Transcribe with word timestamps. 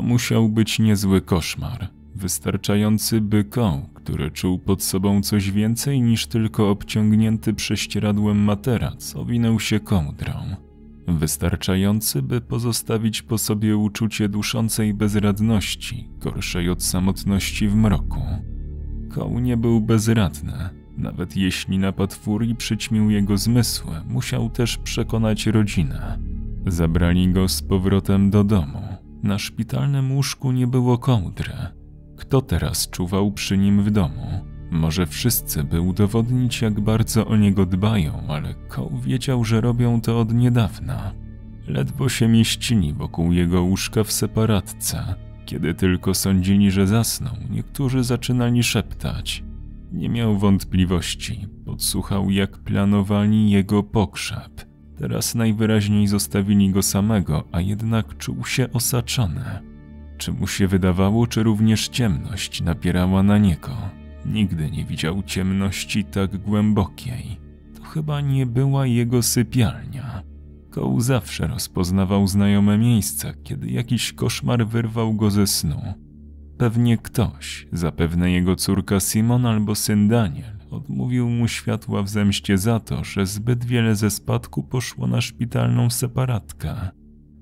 To 0.00 0.06
musiał 0.06 0.48
być 0.48 0.78
niezły 0.78 1.20
koszmar, 1.20 1.88
wystarczający 2.14 3.20
by 3.20 3.44
koł, 3.44 3.80
który 3.94 4.30
czuł 4.30 4.58
pod 4.58 4.82
sobą 4.82 5.22
coś 5.22 5.50
więcej 5.50 6.00
niż 6.00 6.26
tylko 6.26 6.70
obciągnięty 6.70 7.54
prześcieradłem 7.54 8.38
materac, 8.38 9.16
owinął 9.16 9.60
się 9.60 9.80
kołdrą. 9.80 10.32
Wystarczający, 11.08 12.22
by 12.22 12.40
pozostawić 12.40 13.22
po 13.22 13.38
sobie 13.38 13.76
uczucie 13.76 14.28
duszącej 14.28 14.94
bezradności, 14.94 16.08
gorszej 16.18 16.70
od 16.70 16.82
samotności 16.82 17.68
w 17.68 17.74
mroku. 17.74 18.22
Koł 19.10 19.38
nie 19.38 19.56
był 19.56 19.80
bezradny. 19.80 20.70
Nawet 20.96 21.36
jeśli 21.36 21.78
napad 21.78 22.14
furii 22.14 22.54
przyćmił 22.54 23.10
jego 23.10 23.38
zmysły, 23.38 23.92
musiał 24.08 24.50
też 24.50 24.76
przekonać 24.76 25.46
rodzinę. 25.46 26.18
Zabrali 26.66 27.32
go 27.32 27.48
z 27.48 27.62
powrotem 27.62 28.30
do 28.30 28.44
domu. 28.44 28.89
Na 29.22 29.38
szpitalnym 29.38 30.12
łóżku 30.12 30.52
nie 30.52 30.66
było 30.66 30.98
kołdry. 30.98 31.52
Kto 32.16 32.42
teraz 32.42 32.90
czuwał 32.90 33.32
przy 33.32 33.58
nim 33.58 33.82
w 33.82 33.90
domu? 33.90 34.44
Może 34.70 35.06
wszyscy, 35.06 35.64
by 35.64 35.80
udowodnić, 35.80 36.62
jak 36.62 36.80
bardzo 36.80 37.26
o 37.26 37.36
niego 37.36 37.66
dbają, 37.66 38.22
ale 38.28 38.54
Koł 38.54 38.98
wiedział, 38.98 39.44
że 39.44 39.60
robią 39.60 40.00
to 40.00 40.20
od 40.20 40.34
niedawna. 40.34 41.12
Ledwo 41.66 42.08
się 42.08 42.28
mieścili 42.28 42.92
wokół 42.92 43.32
jego 43.32 43.62
łóżka 43.62 44.04
w 44.04 44.12
separatce. 44.12 45.14
Kiedy 45.46 45.74
tylko 45.74 46.14
sądzili, 46.14 46.70
że 46.70 46.86
zasnął, 46.86 47.34
niektórzy 47.50 48.04
zaczynali 48.04 48.62
szeptać. 48.62 49.44
Nie 49.92 50.08
miał 50.08 50.38
wątpliwości, 50.38 51.46
podsłuchał, 51.64 52.30
jak 52.30 52.58
planowali 52.58 53.50
jego 53.50 53.82
pokrzep. 53.82 54.69
Teraz 55.00 55.34
najwyraźniej 55.34 56.06
zostawili 56.06 56.70
go 56.70 56.82
samego, 56.82 57.44
a 57.52 57.60
jednak 57.60 58.16
czuł 58.16 58.44
się 58.44 58.72
osaczony. 58.72 59.44
Czy 60.18 60.32
mu 60.32 60.46
się 60.46 60.68
wydawało, 60.68 61.26
czy 61.26 61.42
również 61.42 61.88
ciemność 61.88 62.62
napierała 62.62 63.22
na 63.22 63.38
niego? 63.38 63.70
Nigdy 64.26 64.70
nie 64.70 64.84
widział 64.84 65.22
ciemności 65.22 66.04
tak 66.04 66.38
głębokiej. 66.38 67.40
To 67.76 67.82
chyba 67.82 68.20
nie 68.20 68.46
była 68.46 68.86
jego 68.86 69.22
sypialnia. 69.22 70.22
Koł 70.70 71.00
zawsze 71.00 71.46
rozpoznawał 71.46 72.26
znajome 72.26 72.78
miejsca, 72.78 73.32
kiedy 73.42 73.70
jakiś 73.70 74.12
koszmar 74.12 74.66
wyrwał 74.66 75.14
go 75.14 75.30
ze 75.30 75.46
snu. 75.46 75.82
Pewnie 76.58 76.98
ktoś, 76.98 77.66
zapewne 77.72 78.30
jego 78.30 78.56
córka 78.56 79.00
Simon 79.00 79.46
albo 79.46 79.74
syn 79.74 80.08
Daniel, 80.08 80.59
odmówił 80.70 81.28
mu 81.28 81.48
światła 81.48 82.02
w 82.02 82.08
zemście 82.08 82.58
za 82.58 82.80
to, 82.80 83.04
że 83.04 83.26
zbyt 83.26 83.64
wiele 83.64 83.94
ze 83.94 84.10
spadku 84.10 84.62
poszło 84.62 85.06
na 85.06 85.20
szpitalną 85.20 85.90
separatkę. 85.90 86.90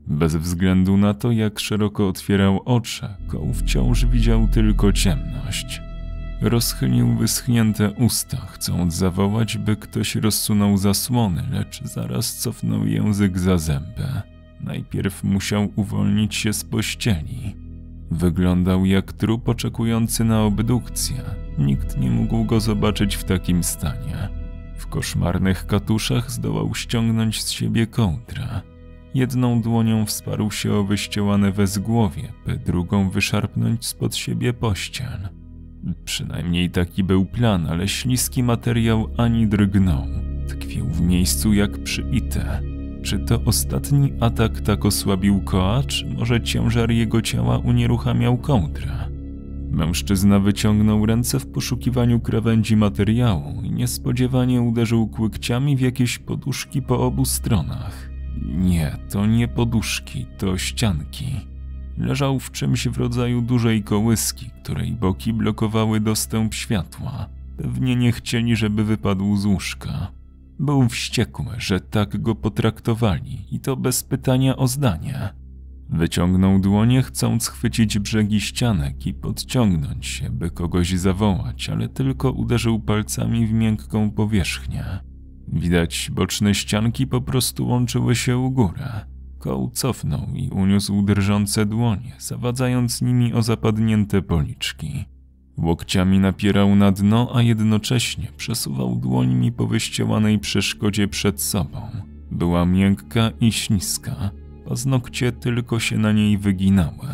Bez 0.07 0.37
względu 0.37 0.97
na 0.97 1.15
to, 1.15 1.31
jak 1.31 1.59
szeroko 1.59 2.09
otwierał 2.09 2.61
oczy, 2.65 3.09
Koł 3.27 3.53
wciąż 3.55 4.07
widział 4.07 4.49
tylko 4.49 4.93
ciemność. 4.93 5.83
Rozchylił 6.41 7.17
wyschnięte 7.17 7.91
usta, 7.91 8.37
chcąc 8.37 8.95
zawołać, 8.95 9.59
by 9.59 9.77
ktoś 9.77 10.15
rozsunął 10.15 10.77
zasłony, 10.77 11.43
lecz 11.51 11.83
zaraz 11.83 12.37
cofnął 12.37 12.87
język 12.87 13.39
za 13.39 13.59
zęby. 13.59 14.07
Najpierw 14.61 15.25
musiał 15.25 15.69
uwolnić 15.77 16.35
się 16.35 16.53
z 16.53 16.65
pościeli. 16.65 17.57
Wyglądał 18.11 18.87
jak 18.87 19.13
trup 19.13 19.49
oczekujący 19.49 20.25
na 20.25 20.43
obdukcję. 20.43 21.48
Nikt 21.59 21.99
nie 21.99 22.11
mógł 22.11 22.45
go 22.45 22.61
zobaczyć 22.61 23.17
w 23.17 23.25
takim 23.25 23.65
stanie. 23.65 24.29
W 24.77 24.87
koszmarnych 24.87 25.67
katuszach 25.67 26.31
zdołał 26.31 26.75
ściągnąć 26.75 27.43
z 27.43 27.51
siebie 27.51 27.87
kołdrę. 27.87 28.61
Jedną 29.15 29.63
dłonią 29.63 30.07
wsparł 30.07 30.51
się 30.51 30.73
o 30.73 30.85
wyściełane 30.85 31.53
wezgłowie, 31.53 32.33
by 32.47 32.57
drugą 32.57 33.11
wyszarpnąć 33.11 33.87
spod 33.87 34.17
siebie 34.17 34.53
pościel. 34.53 35.29
Przynajmniej 36.05 36.71
taki 36.71 37.05
był 37.05 37.27
plan, 37.27 37.67
ale 37.67 37.89
śliski 37.89 38.43
materiał 38.43 39.09
ani 39.17 39.47
drgnął. 39.47 40.07
Tkwił 40.49 40.87
w 40.87 41.01
miejscu 41.01 41.53
jak 41.53 41.83
przybity. 41.83 42.41
Czy 43.03 43.19
to 43.19 43.43
ostatni 43.45 44.13
atak 44.21 44.61
tak 44.61 44.85
osłabił 44.85 45.41
Koa, 45.41 45.83
czy 45.83 46.07
może 46.07 46.41
ciężar 46.41 46.91
jego 46.91 47.23
ciała 47.23 47.59
unieruchamiał 47.59 48.39
kołdrę? 48.39 49.08
Mężczyzna 49.71 50.41
wyciągnął 50.41 51.07
ręce 51.07 51.41
w 51.41 51.47
poszukiwaniu 51.47 52.21
krawędzi 52.21 52.77
materiału 52.77 53.63
i 53.63 53.71
niespodziewanie 53.71 54.63
uderzył 54.63 55.07
kłykciami 55.07 55.77
w 55.77 55.81
jakieś 55.81 56.19
poduszki 56.19 56.83
po 56.83 57.07
obu 57.07 57.25
stronach. 57.25 58.11
Nie, 58.45 58.97
to 59.11 59.27
nie 59.27 59.49
poduszki, 59.49 60.27
to 60.39 60.59
ścianki. 60.59 61.27
Leżał 61.99 62.39
w 62.39 62.51
czymś 62.51 62.89
w 62.89 62.99
rodzaju 62.99 63.43
dużej 63.43 63.83
kołyski, 63.83 64.51
której 64.63 64.93
boki 64.93 65.33
blokowały 65.33 66.01
dostęp 66.01 66.55
światła. 66.55 67.29
Pewnie 67.57 67.97
nie 67.97 68.13
chcieli, 68.13 68.57
żeby 68.57 68.85
wypadł 68.85 69.37
z 69.37 69.45
łóżka. 69.45 70.13
Był 70.59 70.89
wściekły, 70.89 71.55
że 71.59 71.81
tak 71.81 72.23
go 72.23 72.35
potraktowali 72.35 73.47
i 73.51 73.61
to 73.61 73.77
bez 73.77 74.03
pytania 74.03 74.57
o 74.57 74.69
zdanie. 74.69 75.29
Wyciągnął 75.91 76.59
dłonie, 76.59 77.03
chcąc 77.03 77.49
chwycić 77.49 77.99
brzegi 77.99 78.41
ścianek 78.41 79.07
i 79.07 79.15
podciągnąć 79.15 80.07
się, 80.07 80.31
by 80.31 80.51
kogoś 80.51 80.91
zawołać, 80.91 81.69
ale 81.69 81.89
tylko 81.89 82.33
uderzył 82.33 82.81
palcami 82.81 83.47
w 83.47 83.53
miękką 83.53 84.11
powierzchnię. 84.11 84.85
Widać, 85.53 86.11
boczne 86.13 86.55
ścianki 86.55 87.07
po 87.07 87.21
prostu 87.21 87.67
łączyły 87.67 88.17
się 88.17 88.39
u 88.39 88.51
górę. 88.51 89.07
Koł 89.39 89.71
cofnął 89.71 90.27
i 90.35 90.49
uniósł 90.51 91.03
drżące 91.03 91.67
dłonie, 91.67 92.17
zawadzając 92.19 93.03
nimi 93.03 93.35
o 93.35 93.43
zapadnięte 93.43 94.23
policzki. 94.23 95.05
Łokciami 95.59 96.19
napierał 96.19 96.77
na 96.77 96.93
dno, 96.93 97.31
a 97.35 97.43
jednocześnie 97.43 98.29
przesuwał 98.37 98.97
dłońmi 98.97 99.53
po 99.53 99.67
wyścielanej 99.67 100.39
przeszkodzie 100.39 101.09
przed 101.09 101.43
sobą. 101.43 101.81
Była 102.31 102.65
miękka 102.65 103.31
i 103.41 103.53
śliska, 103.53 104.31
paznokcie 104.69 105.33
tylko 105.33 105.81
się 105.81 105.99
na 105.99 106.13
niej 106.13 106.39
wyginały. 106.39 107.09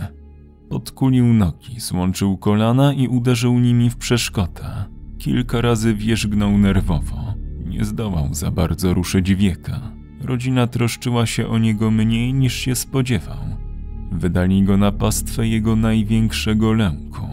Podkulił 0.69 1.25
nogi, 1.25 1.81
złączył 1.81 2.37
kolana 2.37 2.93
i 2.93 3.09
uderzył 3.09 3.59
nimi 3.59 3.91
w 3.91 3.97
przeszkodę. 3.97 4.85
Kilka 5.19 5.61
razy 5.61 5.95
wierzgnął 5.95 6.59
nerwowo. 6.59 7.35
Nie 7.67 7.85
zdołał 7.85 8.35
za 8.35 8.51
bardzo 8.51 8.95
ruszyć 8.95 9.35
wieka. 9.35 9.81
Rodzina 10.21 10.67
troszczyła 10.67 11.27
się 11.27 11.49
o 11.49 11.59
niego 11.59 11.91
mniej 11.91 12.35
niż 12.35 12.55
się 12.55 12.75
spodziewał. 12.75 13.45
Wydali 14.13 14.63
go 14.63 14.77
na 14.77 14.93
pastwę 14.93 15.49
jego 15.49 15.77
największego 15.77 16.73
lęku. 16.73 17.27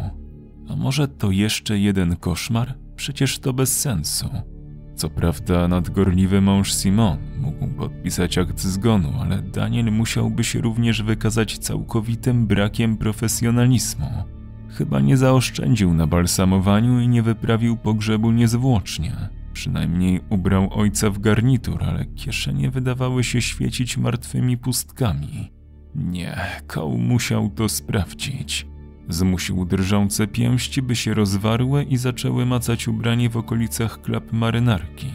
A 0.70 0.76
może 0.76 1.08
to 1.08 1.32
jeszcze 1.32 1.80
jeden 1.80 2.16
koszmar? 2.16 2.78
Przecież 2.96 3.40
to 3.40 3.54
bez 3.54 3.80
sensu. 3.80 4.30
Co 5.02 5.10
prawda 5.10 5.68
nadgorliwy 5.68 6.42
mąż 6.42 6.74
Simon 6.74 7.18
mógł 7.38 7.68
podpisać 7.68 8.38
akt 8.38 8.60
zgonu, 8.60 9.14
ale 9.22 9.42
Daniel 9.42 9.92
musiałby 9.92 10.44
się 10.44 10.62
również 10.62 11.04
wykazać 11.04 11.58
całkowitym 11.58 12.48
brakiem 12.48 12.98
profesjonalizmu. 12.98 14.10
Chyba 14.70 15.00
nie 15.00 15.18
zaoszczędził 15.18 15.94
na 15.94 16.08
balsamowaniu 16.08 17.00
i 17.00 17.08
nie 17.08 17.24
wyprawił 17.24 17.78
pogrzebu 17.78 18.32
niezwłocznie. 18.32 19.30
Przynajmniej 19.54 20.22
ubrał 20.30 20.70
ojca 20.74 21.10
w 21.10 21.20
garnitur, 21.20 21.84
ale 21.84 22.06
kieszenie 22.06 22.72
wydawały 22.72 23.24
się 23.24 23.42
świecić 23.42 23.98
martwymi 23.98 24.58
pustkami. 24.58 25.52
Nie, 25.96 26.38
Koł 26.68 26.98
musiał 26.98 27.50
to 27.50 27.70
sprawdzić. 27.70 28.71
Zmusił 29.10 29.66
drżące 29.66 30.28
pięści, 30.28 30.82
by 30.82 30.96
się 30.96 31.14
rozwarły 31.14 31.84
i 31.84 31.98
zaczęły 31.98 32.46
macać 32.46 32.88
ubranie 32.88 33.30
w 33.30 33.38
okolicach 33.38 34.02
klap 34.02 34.32
marynarki. 34.32 35.08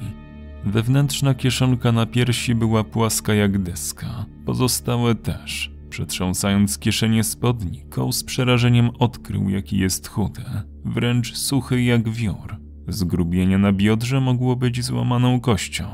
Wewnętrzna 0.64 1.34
kieszonka 1.34 1.92
na 1.92 2.06
piersi 2.06 2.54
była 2.54 2.84
płaska 2.84 3.34
jak 3.34 3.62
deska, 3.62 4.26
pozostałe 4.44 5.14
też. 5.14 5.76
Przetrząsając 5.90 6.78
kieszenie 6.78 7.24
spodni, 7.24 7.84
Koł 7.90 8.12
z 8.12 8.24
przerażeniem 8.24 8.90
odkrył, 8.98 9.48
jaki 9.48 9.78
jest 9.78 10.08
chudy, 10.08 10.42
wręcz 10.84 11.36
suchy 11.36 11.82
jak 11.82 12.08
wiór. 12.08 12.56
Zgrubienie 12.88 13.58
na 13.58 13.72
biodrze 13.72 14.20
mogło 14.20 14.56
być 14.56 14.84
złamaną 14.84 15.40
kością. 15.40 15.84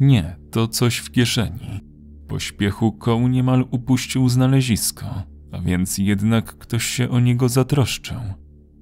Nie, 0.00 0.36
to 0.50 0.68
coś 0.68 0.96
w 0.96 1.10
kieszeni. 1.10 1.80
Pośpiechu 2.28 2.92
Koł 2.92 3.28
niemal 3.28 3.64
upuścił 3.70 4.28
znalezisko, 4.28 5.22
a 5.54 5.60
więc 5.60 5.98
jednak 5.98 6.58
ktoś 6.58 6.84
się 6.84 7.10
o 7.10 7.20
niego 7.20 7.48
zatroszczył. 7.48 8.20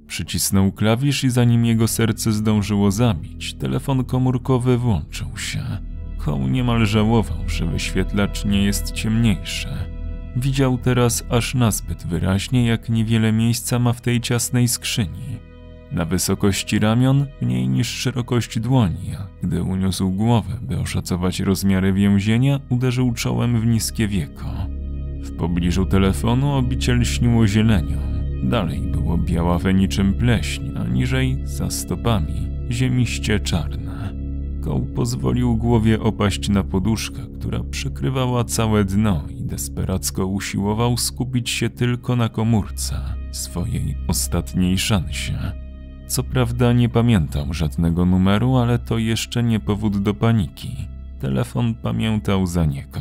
Przycisnął 0.07 0.73
klawisz 0.73 1.25
i 1.25 1.31
zanim 1.31 1.65
jego 1.65 1.89
serce 1.89 2.33
zdążyło 2.33 2.91
zabić, 2.91 3.55
telefon 3.55 4.05
komórkowy 4.05 4.79
włączył 4.79 5.37
się. 5.37 5.63
Koł 6.19 6.49
niemal 6.49 6.87
żałował, 6.87 7.49
że 7.49 7.67
wyświetlacz 7.67 8.45
nie 8.45 8.65
jest 8.65 8.93
ciemniejszy. 8.93 9.69
Widział 10.37 10.79
teraz 10.79 11.25
aż 11.31 11.55
nazbyt 11.55 12.07
wyraźnie, 12.07 12.67
jak 12.67 12.89
niewiele 12.89 13.33
miejsca 13.33 13.79
ma 13.79 13.93
w 13.93 14.01
tej 14.01 14.21
ciasnej 14.21 14.69
skrzyni. 14.69 15.39
Na 15.93 16.05
wysokości 16.05 16.79
ramion 16.79 17.27
mniej 17.43 17.69
niż 17.69 17.89
szerokość 17.89 18.61
dłoni, 18.61 19.15
a 19.19 19.47
gdy 19.47 19.63
uniósł 19.63 20.11
głowę, 20.11 20.59
by 20.63 20.79
oszacować 20.79 21.41
rozmiary 21.41 21.93
więzienia, 21.93 22.61
uderzył 22.69 23.13
czołem 23.13 23.61
w 23.61 23.67
niskie 23.67 24.09
wieko. 24.09 24.82
W 25.23 25.37
pobliżu 25.37 25.87
telefonu 25.87 26.53
obiciel 26.53 27.05
śniło 27.05 27.47
zielenią. 27.47 27.99
Dalej 28.43 28.81
było 28.81 29.19
białawe 29.19 29.75
niczym 29.75 30.15
pleśń, 30.15 30.63
a 30.77 30.85
niżej, 30.85 31.39
za 31.45 31.71
stopami, 31.71 32.49
ziemiście 32.71 33.41
czarne. 33.41 34.15
Koł 34.61 34.87
pozwolił 34.87 35.57
głowie 35.57 36.01
opaść 36.01 36.49
na 36.49 36.63
poduszkę, 36.63 37.23
która 37.39 37.61
przykrywała 37.71 38.45
całe 38.45 38.85
dno 38.85 39.23
i 39.39 39.43
desperacko 39.43 40.27
usiłował 40.27 40.97
skupić 40.97 41.51
się 41.51 41.71
tylko 41.71 42.17
na 42.17 42.29
komórce, 42.29 42.95
swojej 43.31 43.97
ostatniej 44.09 44.79
szansie. 44.79 45.39
Co 46.07 46.23
prawda 46.23 46.73
nie 46.73 46.89
pamiętał 46.89 47.55
żadnego 47.55 48.05
numeru, 48.05 48.57
ale 48.57 48.79
to 48.79 48.99
jeszcze 48.99 49.43
nie 49.43 49.61
powód 49.61 50.03
do 50.03 50.15
paniki. 50.15 50.77
Telefon 51.21 51.75
pamiętał 51.75 52.47
za 52.47 52.65
niego. 52.65 53.01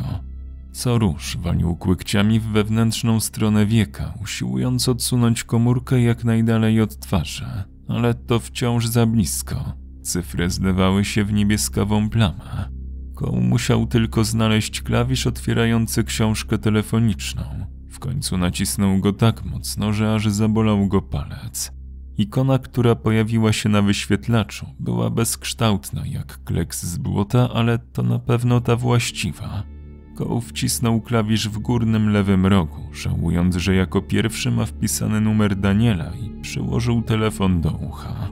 Co 0.72 0.98
róż 0.98 1.36
walił 1.40 1.76
kłykciami 1.76 2.40
w 2.40 2.44
wewnętrzną 2.44 3.20
stronę 3.20 3.66
wieka, 3.66 4.14
usiłując 4.22 4.88
odsunąć 4.88 5.44
komórkę 5.44 6.02
jak 6.02 6.24
najdalej 6.24 6.80
od 6.80 6.98
twarzy, 6.98 7.46
ale 7.88 8.14
to 8.14 8.38
wciąż 8.38 8.86
za 8.86 9.06
blisko. 9.06 9.72
Cyfry 10.02 10.50
zlewały 10.50 11.04
się 11.04 11.24
w 11.24 11.32
niebieskawą 11.32 12.10
plamę. 12.10 12.68
Koł 13.14 13.40
musiał 13.40 13.86
tylko 13.86 14.24
znaleźć 14.24 14.82
klawisz 14.82 15.26
otwierający 15.26 16.04
książkę 16.04 16.58
telefoniczną. 16.58 17.66
W 17.90 17.98
końcu 17.98 18.38
nacisnął 18.38 18.98
go 18.98 19.12
tak 19.12 19.44
mocno, 19.44 19.92
że 19.92 20.14
aż 20.14 20.28
zabolał 20.28 20.88
go 20.88 21.02
palec. 21.02 21.72
Ikona, 22.18 22.58
która 22.58 22.94
pojawiła 22.94 23.52
się 23.52 23.68
na 23.68 23.82
wyświetlaczu, 23.82 24.66
była 24.80 25.10
bezkształtna 25.10 26.06
jak 26.06 26.44
kleks 26.44 26.82
z 26.82 26.98
błota, 26.98 27.48
ale 27.54 27.78
to 27.78 28.02
na 28.02 28.18
pewno 28.18 28.60
ta 28.60 28.76
właściwa. 28.76 29.71
Koł 30.14 30.40
wcisnął 30.40 31.00
klawisz 31.00 31.48
w 31.48 31.58
górnym 31.58 32.10
lewym 32.10 32.46
rogu, 32.46 32.80
żałując, 32.92 33.56
że 33.56 33.74
jako 33.74 34.02
pierwszy 34.02 34.50
ma 34.50 34.66
wpisany 34.66 35.20
numer 35.20 35.56
Daniela 35.56 36.12
i 36.14 36.40
przyłożył 36.40 37.02
telefon 37.02 37.60
do 37.60 37.70
ucha. 37.70 38.30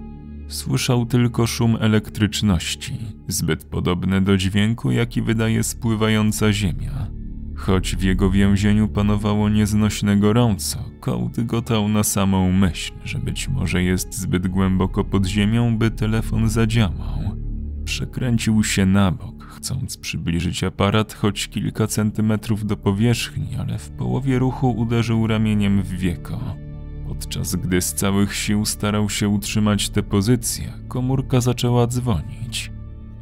Słyszał 0.48 1.06
tylko 1.06 1.46
szum 1.46 1.76
elektryczności, 1.80 2.98
zbyt 3.28 3.64
podobny 3.64 4.20
do 4.20 4.36
dźwięku, 4.36 4.90
jaki 4.90 5.22
wydaje 5.22 5.62
spływająca 5.62 6.52
ziemia. 6.52 7.10
Choć 7.56 7.96
w 7.96 8.02
jego 8.02 8.30
więzieniu 8.30 8.88
panowało 8.88 9.48
nieznośne 9.48 10.16
gorąco, 10.16 10.78
kołd 11.00 11.40
gotał 11.40 11.88
na 11.88 12.02
samą 12.02 12.52
myśl, 12.52 12.92
że 13.04 13.18
być 13.18 13.48
może 13.48 13.82
jest 13.82 14.14
zbyt 14.14 14.48
głęboko 14.48 15.04
pod 15.04 15.26
ziemią, 15.26 15.78
by 15.78 15.90
telefon 15.90 16.48
zadziałał. 16.48 17.36
Przekręcił 17.84 18.64
się 18.64 18.86
na 18.86 19.10
bok, 19.10 19.39
chcąc 19.60 19.96
przybliżyć 19.96 20.64
aparat 20.64 21.14
choć 21.14 21.48
kilka 21.48 21.86
centymetrów 21.86 22.66
do 22.66 22.76
powierzchni, 22.76 23.56
ale 23.58 23.78
w 23.78 23.90
połowie 23.90 24.38
ruchu 24.38 24.70
uderzył 24.70 25.26
ramieniem 25.26 25.82
w 25.82 25.88
wieko. 25.88 26.40
Podczas 27.08 27.54
gdy 27.54 27.80
z 27.80 27.94
całych 27.94 28.34
sił 28.34 28.66
starał 28.66 29.10
się 29.10 29.28
utrzymać 29.28 29.88
tę 29.88 30.02
pozycję, 30.02 30.72
komórka 30.88 31.40
zaczęła 31.40 31.86
dzwonić. 31.86 32.72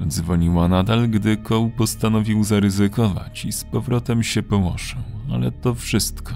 Dzwoniła 0.07 0.69
nadal, 0.69 1.09
gdy 1.09 1.37
Koł 1.37 1.71
postanowił 1.71 2.45
zaryzykować 2.45 3.45
i 3.45 3.53
z 3.53 3.65
powrotem 3.65 4.23
się 4.23 4.43
położył, 4.43 5.01
ale 5.33 5.53
to 5.53 5.75
wszystko. 5.75 6.35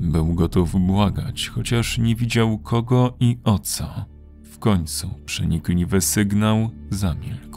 Był 0.00 0.34
gotów 0.34 0.86
błagać, 0.86 1.48
chociaż 1.48 1.98
nie 1.98 2.16
widział 2.16 2.58
kogo 2.58 3.16
i 3.20 3.38
o 3.44 3.58
co. 3.58 4.04
W 4.42 4.58
końcu 4.58 5.10
przenikliwy 5.26 6.00
sygnał 6.00 6.70
zamilkł. 6.90 7.53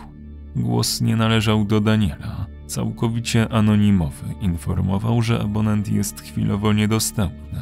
Głos 0.57 1.01
nie 1.01 1.15
należał 1.15 1.65
do 1.65 1.81
Daniela. 1.81 2.47
Całkowicie 2.67 3.49
anonimowy 3.49 4.25
informował, 4.41 5.21
że 5.21 5.39
abonent 5.39 5.89
jest 5.91 6.21
chwilowo 6.21 6.73
niedostępny. 6.73 7.59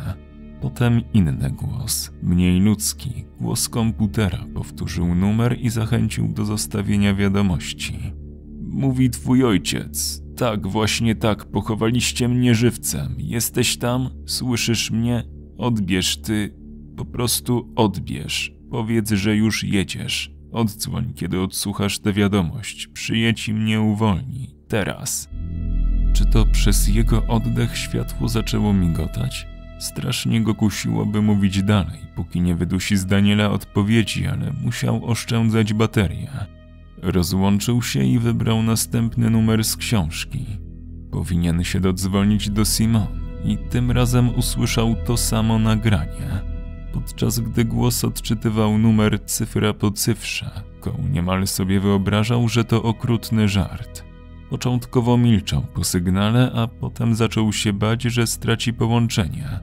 Potem 0.62 1.01
inny 1.13 1.51
głos, 1.51 2.12
mniej 2.24 2.59
ludzki, 2.59 3.25
głos 3.39 3.69
komputera 3.69 4.45
powtórzył 4.53 5.15
numer 5.15 5.57
i 5.59 5.69
zachęcił 5.69 6.27
do 6.27 6.45
zostawienia 6.45 7.15
wiadomości. 7.15 8.00
Mówi 8.62 9.09
twój 9.09 9.44
ojciec. 9.44 10.24
Tak, 10.38 10.68
właśnie 10.68 11.15
tak, 11.15 11.45
pochowaliście 11.45 12.27
mnie 12.27 12.56
żywcem. 12.56 13.15
Jesteś 13.18 13.77
tam? 13.77 14.09
Słyszysz 14.25 14.92
mnie? 14.92 15.24
Odbierz 15.57 16.21
ty. 16.21 16.56
Po 16.97 17.06
prostu 17.06 17.74
odbierz. 17.75 18.56
Powiedz, 18.71 19.12
że 19.12 19.36
już 19.36 19.63
jedziesz. 19.63 20.34
Oddzwoń, 20.56 21.13
kiedy 21.16 21.42
odsłuchasz 21.42 22.00
tę 22.00 22.13
wiadomość. 22.13 22.88
Przyjedź 22.88 23.48
i 23.48 23.54
mnie 23.54 23.81
uwolni. 23.81 24.56
Teraz. 24.68 25.30
Czy 26.13 26.25
to 26.25 26.46
przez 26.46 26.88
jego 26.88 27.28
oddech 27.28 27.78
światło 27.78 28.30
zaczęło 28.30 28.74
migotać? 28.74 29.48
Strasznie 29.80 30.42
go 30.42 30.56
kusiło, 30.56 31.06
by 31.06 31.22
mówić 31.22 31.63
dalej, 31.63 32.00
póki 32.16 32.42
nie 32.42 32.56
wydusi 32.56 32.98
z 32.98 33.06
Daniela 33.06 33.52
odpowiedzi, 33.52 34.28
ale 34.28 34.54
musiał 34.63 35.06
oszczędzać 35.06 35.74
baterię. 35.74 36.31
Rozłączył 37.02 37.81
się 37.81 38.04
i 38.04 38.19
wybrał 38.19 38.63
następny 38.63 39.30
numer 39.30 39.63
z 39.63 39.78
książki. 39.78 40.46
Powinien 41.12 41.63
się 41.63 41.80
dodzwonić 41.80 42.50
do 42.50 42.66
Simon 42.66 43.07
i 43.46 43.57
tym 43.57 43.92
razem 43.92 44.36
usłyszał 44.36 44.96
to 45.06 45.18
samo 45.18 45.60
nagranie. 45.60 46.55
Podczas 46.95 47.39
gdy 47.39 47.65
głos 47.65 48.03
odczytywał 48.06 48.77
numer 48.77 49.25
cyfra 49.25 49.74
po 49.74 49.92
cyfrze, 49.92 50.51
koł 50.80 50.94
niemal 51.13 51.47
sobie 51.47 51.80
wyobrażał, 51.80 52.50
że 52.50 52.63
to 52.63 52.83
okrutny 52.83 53.47
żart. 53.47 54.03
Początkowo 54.50 55.18
milczał 55.18 55.62
po 55.74 55.83
sygnale, 55.83 56.51
a 56.56 56.68
potem 56.68 57.15
zaczął 57.15 57.53
się 57.53 57.74
bać, 57.74 58.03
że 58.03 58.27
straci 58.27 58.74
połączenie. 58.74 59.59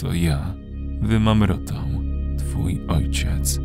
To 0.00 0.14
ja 0.14 0.54
wymamrotał, 1.02 1.84
twój 2.38 2.80
ojciec. 2.88 3.60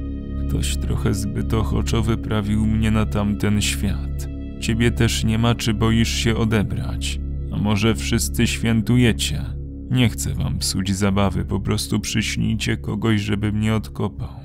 Ktoś 0.50 0.78
trochę 0.78 1.14
zbyt 1.14 1.54
ochoczo 1.54 2.02
wyprawił 2.02 2.66
mnie 2.66 2.92
na 2.92 3.06
tamten 3.06 3.62
świat. 3.62 4.28
Ciebie 4.62 4.92
też 4.92 5.24
nie 5.24 5.38
ma, 5.38 5.56
czy 5.56 5.74
boisz 5.74 6.14
się 6.14 6.36
odebrać. 6.36 7.20
A 7.54 7.58
może 7.58 7.96
wszyscy 7.96 8.48
świętujecie? 8.48 9.57
Nie 9.92 10.10
chcę 10.10 10.34
wam 10.34 10.58
psuć 10.58 10.96
zabawy, 10.96 11.46
po 11.46 11.60
prostu 11.60 12.00
przyśnijcie 12.00 12.78
kogoś, 12.78 13.22
żeby 13.22 13.52
mnie 13.52 13.76
odkopał. 13.76 14.40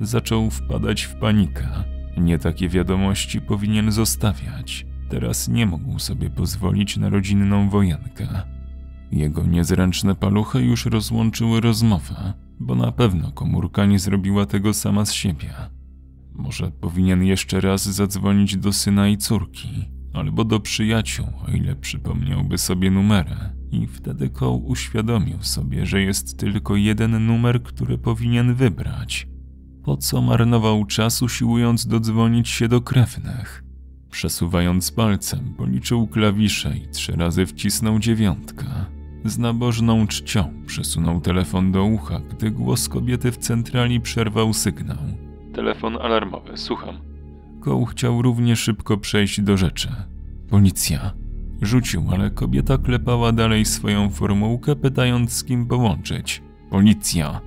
Zaczął 0.00 0.50
wpadać 0.50 1.02
w 1.02 1.14
panikę. 1.14 1.68
Nie 2.16 2.38
takie 2.38 2.68
wiadomości 2.68 3.40
powinien 3.40 3.92
zostawiać. 3.92 4.86
Teraz 5.08 5.48
nie 5.48 5.66
mógł 5.66 5.98
sobie 5.98 6.30
pozwolić 6.30 6.96
na 6.96 7.08
rodzinną 7.08 7.70
wojenkę. 7.70 8.28
Jego 9.12 9.46
niezręczne 9.46 10.14
paluchy 10.14 10.62
już 10.62 10.86
rozłączyły 10.86 11.60
rozmowę, 11.60 12.32
bo 12.60 12.74
na 12.74 12.92
pewno 12.92 13.32
komórka 13.32 13.86
nie 13.86 13.98
zrobiła 13.98 14.46
tego 14.46 14.74
sama 14.74 15.04
z 15.04 15.12
siebie. 15.12 15.54
Może 16.32 16.70
powinien 16.70 17.24
jeszcze 17.24 17.60
raz 17.60 17.84
zadzwonić 17.84 18.56
do 18.56 18.72
syna 18.72 19.08
i 19.08 19.16
córki, 19.16 19.93
albo 20.14 20.44
do 20.44 20.60
przyjaciół, 20.60 21.26
o 21.48 21.50
ile 21.50 21.76
przypomniałby 21.76 22.58
sobie 22.58 22.90
numery. 22.90 23.36
I 23.72 23.86
wtedy 23.86 24.30
Koł 24.30 24.66
uświadomił 24.66 25.42
sobie, 25.42 25.86
że 25.86 26.02
jest 26.02 26.38
tylko 26.38 26.76
jeden 26.76 27.26
numer, 27.26 27.62
który 27.62 27.98
powinien 27.98 28.54
wybrać. 28.54 29.28
Po 29.84 29.96
co 29.96 30.22
marnował 30.22 30.84
czas 30.84 31.22
usiłując 31.22 31.86
dodzwonić 31.86 32.48
się 32.48 32.68
do 32.68 32.80
krewnych? 32.80 33.64
Przesuwając 34.10 34.92
palcem, 34.92 35.54
policzył 35.56 36.06
klawisze 36.06 36.76
i 36.76 36.88
trzy 36.88 37.12
razy 37.12 37.46
wcisnął 37.46 37.98
dziewiątkę. 37.98 38.64
Z 39.24 39.38
nabożną 39.38 40.06
czcią 40.06 40.52
przesunął 40.66 41.20
telefon 41.20 41.72
do 41.72 41.84
ucha, 41.84 42.20
gdy 42.20 42.50
głos 42.50 42.88
kobiety 42.88 43.32
w 43.32 43.36
centrali 43.36 44.00
przerwał 44.00 44.52
sygnał. 44.52 44.98
Telefon 45.54 45.96
alarmowy, 45.96 46.56
słucham. 46.56 47.13
Koł 47.64 47.84
chciał 47.84 48.22
równie 48.22 48.56
szybko 48.56 48.96
przejść 48.96 49.40
do 49.40 49.56
rzeczy. 49.56 49.88
Policja. 50.50 51.12
Rzucił, 51.62 52.04
ale 52.10 52.30
kobieta 52.30 52.78
klepała 52.78 53.32
dalej 53.32 53.64
swoją 53.64 54.10
formułkę, 54.10 54.76
pytając 54.76 55.32
z 55.32 55.44
kim 55.44 55.66
połączyć. 55.66 56.42
Policja. 56.70 57.40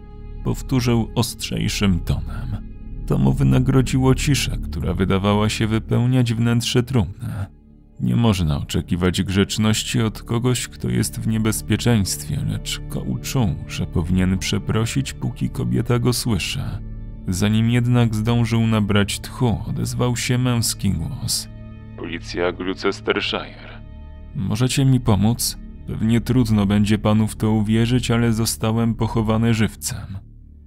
Powtórzył 0.44 1.08
ostrzejszym 1.16 2.00
tonem. 2.00 2.68
To 3.08 3.18
mu 3.18 3.34
wynagrodziło 3.34 4.16
ciszę, 4.16 4.58
która 4.58 4.94
wydawała 4.94 5.50
się 5.50 5.68
wypełniać 5.68 6.34
wnętrze 6.34 6.84
trumny. 6.84 7.46
Nie 8.00 8.16
można 8.16 8.58
oczekiwać 8.58 9.24
grzeczności 9.24 10.02
od 10.02 10.22
kogoś, 10.22 10.68
kto 10.68 10.90
jest 10.90 11.20
w 11.20 11.28
niebezpieczeństwie, 11.28 12.40
lecz 12.50 12.82
Koł 12.90 13.18
czuł, 13.18 13.56
że 13.68 13.86
powinien 13.86 14.38
przeprosić, 14.38 15.14
póki 15.14 15.50
kobieta 15.50 16.00
go 16.00 16.14
słyszy. 16.14 16.62
Zanim 17.28 17.70
jednak 17.70 18.16
zdążył 18.16 18.68
nabrać 18.68 19.20
tchu, 19.20 19.58
odezwał 19.68 20.16
się 20.16 20.38
męski 20.38 20.92
głos. 20.92 21.50
Policja 21.98 22.52
Gloucestershire. 22.52 23.82
Możecie 24.36 24.86
mi 24.86 25.00
pomóc? 25.00 25.58
Pewnie 25.88 26.22
trudno 26.22 26.66
będzie 26.66 26.98
panu 26.98 27.28
w 27.28 27.36
to 27.36 27.52
uwierzyć, 27.52 28.12
ale 28.12 28.34
zostałem 28.34 28.96
pochowany 28.96 29.54
żywcem. 29.54 30.18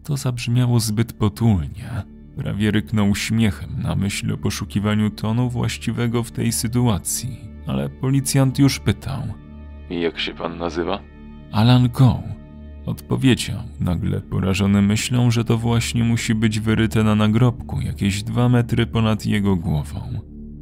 To 0.05 0.17
zabrzmiało 0.17 0.81
zbyt 0.81 1.12
potulnie. 1.12 2.02
Prawie 2.37 2.71
ryknął 2.71 3.14
śmiechem 3.14 3.83
na 3.83 3.95
myśl 3.95 4.33
o 4.33 4.37
poszukiwaniu 4.37 5.11
tonu 5.11 5.50
właściwego 5.50 6.23
w 6.23 6.31
tej 6.31 6.52
sytuacji, 6.52 7.38
ale 7.67 7.88
policjant 7.88 8.59
już 8.59 8.79
pytał. 8.79 9.23
Jak 9.90 10.19
się 10.19 10.35
pan 10.35 10.59
nazywa? 10.59 11.00
Alan 11.52 11.88
Coe. 11.88 12.23
Odpowiedział, 12.90 13.59
nagle 13.80 14.20
porażony 14.20 14.82
myślą, 14.82 15.30
że 15.30 15.44
to 15.44 15.59
właśnie 15.59 16.04
musi 16.04 16.35
być 16.35 16.61
wyryte 16.61 17.04
na 17.04 17.14
nagrobku, 17.14 17.80
jakieś 17.80 18.23
dwa 18.23 18.49
metry 18.49 18.87
ponad 18.87 19.26
jego 19.26 19.56
głową. 19.56 20.00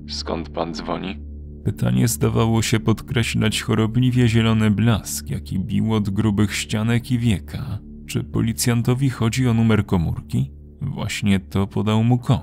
Skąd 0.09 0.49
pan 0.49 0.75
dzwoni? 0.75 1.19
Pytanie 1.65 2.09
zdawało 2.09 2.63
się 2.63 2.81
podkreślać 2.81 3.63
chorobliwie 3.63 4.29
zielony 4.29 4.71
blask, 4.71 5.31
jaki 5.31 5.59
bił 5.59 5.95
od 5.95 6.11
grubych 6.11 6.55
ścianek 6.55 7.11
i 7.11 7.19
wieka. 7.19 7.79
Czy 8.07 8.25
policjantowi 8.25 9.11
chodzi 9.11 9.49
o 9.49 9.55
numer 9.55 9.87
komórki? 9.87 10.53
Właśnie 10.81 11.41
to 11.41 11.67
podał 11.67 12.05
mu 12.05 12.19
kom. 12.19 12.41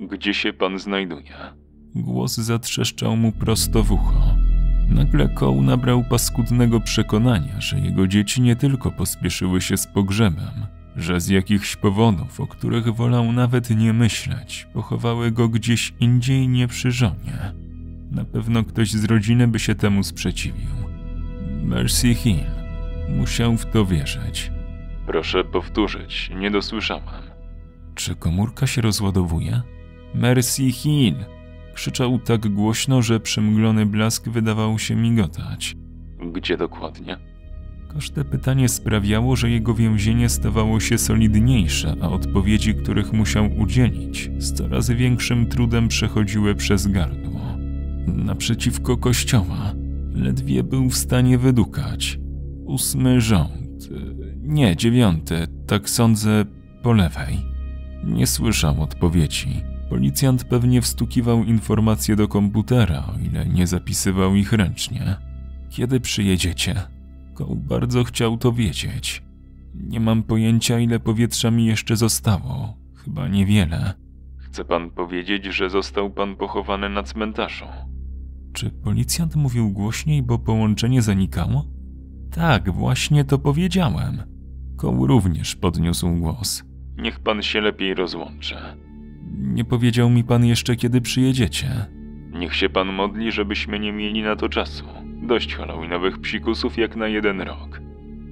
Gdzie 0.00 0.34
się 0.34 0.52
pan 0.52 0.78
znajduje? 0.78 1.34
Głos 1.94 2.36
zatrzeszczał 2.36 3.16
mu 3.16 3.32
prosto 3.32 3.82
w 3.82 3.92
ucho. 3.92 4.36
Nagle 4.88 5.28
koł 5.28 5.62
nabrał 5.62 6.04
paskudnego 6.04 6.80
przekonania, 6.80 7.60
że 7.60 7.78
jego 7.78 8.06
dzieci 8.06 8.42
nie 8.42 8.56
tylko 8.56 8.90
pospieszyły 8.90 9.60
się 9.60 9.76
z 9.76 9.86
pogrzebem, 9.86 10.66
że 10.96 11.20
z 11.20 11.28
jakichś 11.28 11.76
powodów, 11.76 12.40
o 12.40 12.46
których 12.46 12.94
wolał 12.94 13.32
nawet 13.32 13.70
nie 13.70 13.92
myśleć, 13.92 14.68
pochowały 14.72 15.30
go 15.30 15.48
gdzieś 15.48 15.94
indziej 16.00 16.48
nie 16.48 16.68
przy 16.68 16.92
żonie. 16.92 17.52
Na 18.10 18.24
pewno 18.24 18.64
ktoś 18.64 18.90
z 18.90 19.04
rodziny 19.04 19.48
by 19.48 19.58
się 19.58 19.74
temu 19.74 20.02
sprzeciwił. 20.02 20.70
Mercy 21.62 22.14
Hill. 22.14 22.44
Musiał 23.08 23.56
w 23.56 23.66
to 23.66 23.86
wierzyć. 23.86 24.52
Proszę 25.06 25.44
powtórzyć, 25.44 26.30
nie 26.36 26.50
dosłyszałam. 26.50 27.22
Czy 27.94 28.14
komórka 28.14 28.66
się 28.66 28.80
rozładowuje? 28.82 29.62
Mercy 30.14 30.72
Hill! 30.72 31.14
Krzyczał 31.78 32.18
tak 32.18 32.48
głośno, 32.48 33.02
że 33.02 33.20
przymglony 33.20 33.86
blask 33.86 34.28
wydawał 34.28 34.78
się 34.78 34.96
migotać. 34.96 35.76
Gdzie 36.32 36.56
dokładnie? 36.56 37.16
Każde 37.92 38.24
pytanie 38.24 38.68
sprawiało, 38.68 39.36
że 39.36 39.50
jego 39.50 39.74
więzienie 39.74 40.28
stawało 40.28 40.80
się 40.80 40.98
solidniejsze, 40.98 41.94
a 42.02 42.08
odpowiedzi, 42.08 42.74
których 42.74 43.12
musiał 43.12 43.48
udzielić, 43.58 44.30
z 44.38 44.52
coraz 44.52 44.90
większym 44.90 45.46
trudem 45.46 45.88
przechodziły 45.88 46.54
przez 46.54 46.86
gardło. 46.86 47.40
Naprzeciwko 48.06 48.96
kościoła 48.96 49.72
ledwie 50.14 50.62
był 50.62 50.88
w 50.88 50.96
stanie 50.96 51.38
wydukać. 51.38 52.18
Ósmy 52.64 53.20
rząd. 53.20 53.88
Nie, 54.42 54.76
dziewiąty, 54.76 55.46
tak 55.66 55.90
sądzę, 55.90 56.44
po 56.82 56.92
lewej. 56.92 57.38
Nie 58.04 58.26
słyszał 58.26 58.82
odpowiedzi. 58.82 59.77
Policjant 59.88 60.44
pewnie 60.44 60.82
wstukiwał 60.82 61.44
informacje 61.44 62.16
do 62.16 62.28
komputera, 62.28 63.06
o 63.14 63.18
ile 63.18 63.46
nie 63.46 63.66
zapisywał 63.66 64.34
ich 64.34 64.52
ręcznie. 64.52 65.16
Kiedy 65.70 66.00
przyjedziecie? 66.00 66.74
Koł 67.34 67.56
bardzo 67.56 68.04
chciał 68.04 68.36
to 68.38 68.52
wiedzieć. 68.52 69.22
Nie 69.74 70.00
mam 70.00 70.22
pojęcia, 70.22 70.78
ile 70.78 71.00
powietrza 71.00 71.50
mi 71.50 71.66
jeszcze 71.66 71.96
zostało. 71.96 72.76
Chyba 72.94 73.28
niewiele. 73.28 73.94
Chce 74.36 74.64
pan 74.64 74.90
powiedzieć, 74.90 75.44
że 75.44 75.70
został 75.70 76.10
pan 76.10 76.36
pochowany 76.36 76.88
na 76.88 77.02
cmentarzu? 77.02 77.64
Czy 78.52 78.70
policjant 78.70 79.36
mówił 79.36 79.70
głośniej, 79.70 80.22
bo 80.22 80.38
połączenie 80.38 81.02
zanikało? 81.02 81.64
Tak, 82.30 82.70
właśnie 82.70 83.24
to 83.24 83.38
powiedziałem. 83.38 84.22
Koł 84.76 85.06
również 85.06 85.56
podniósł 85.56 86.14
głos. 86.14 86.64
Niech 86.96 87.20
pan 87.20 87.42
się 87.42 87.60
lepiej 87.60 87.94
rozłączy. 87.94 88.56
Nie 89.38 89.64
powiedział 89.64 90.10
mi 90.10 90.24
pan 90.24 90.44
jeszcze, 90.44 90.76
kiedy 90.76 91.00
przyjedziecie. 91.00 91.86
Niech 92.32 92.54
się 92.54 92.68
pan 92.68 92.92
modli, 92.92 93.32
żebyśmy 93.32 93.78
nie 93.78 93.92
mieli 93.92 94.22
na 94.22 94.36
to 94.36 94.48
czasu. 94.48 94.84
Dość 95.22 95.54
halloweenowych 95.54 96.18
psikusów 96.18 96.78
jak 96.78 96.96
na 96.96 97.08
jeden 97.08 97.40
rok. 97.40 97.80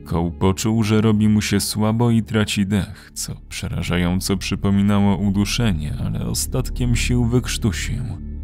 Koł 0.05 0.31
poczuł, 0.31 0.83
że 0.83 1.01
robi 1.01 1.29
mu 1.29 1.41
się 1.41 1.61
słabo 1.61 2.11
i 2.11 2.23
traci 2.23 2.67
dech, 2.67 3.11
co 3.15 3.33
przerażająco 3.49 4.37
przypominało 4.37 5.17
uduszenie, 5.17 5.95
ale 6.07 6.27
ostatkiem 6.27 6.97
sił 6.97 7.25
wykrztusił. 7.25 8.03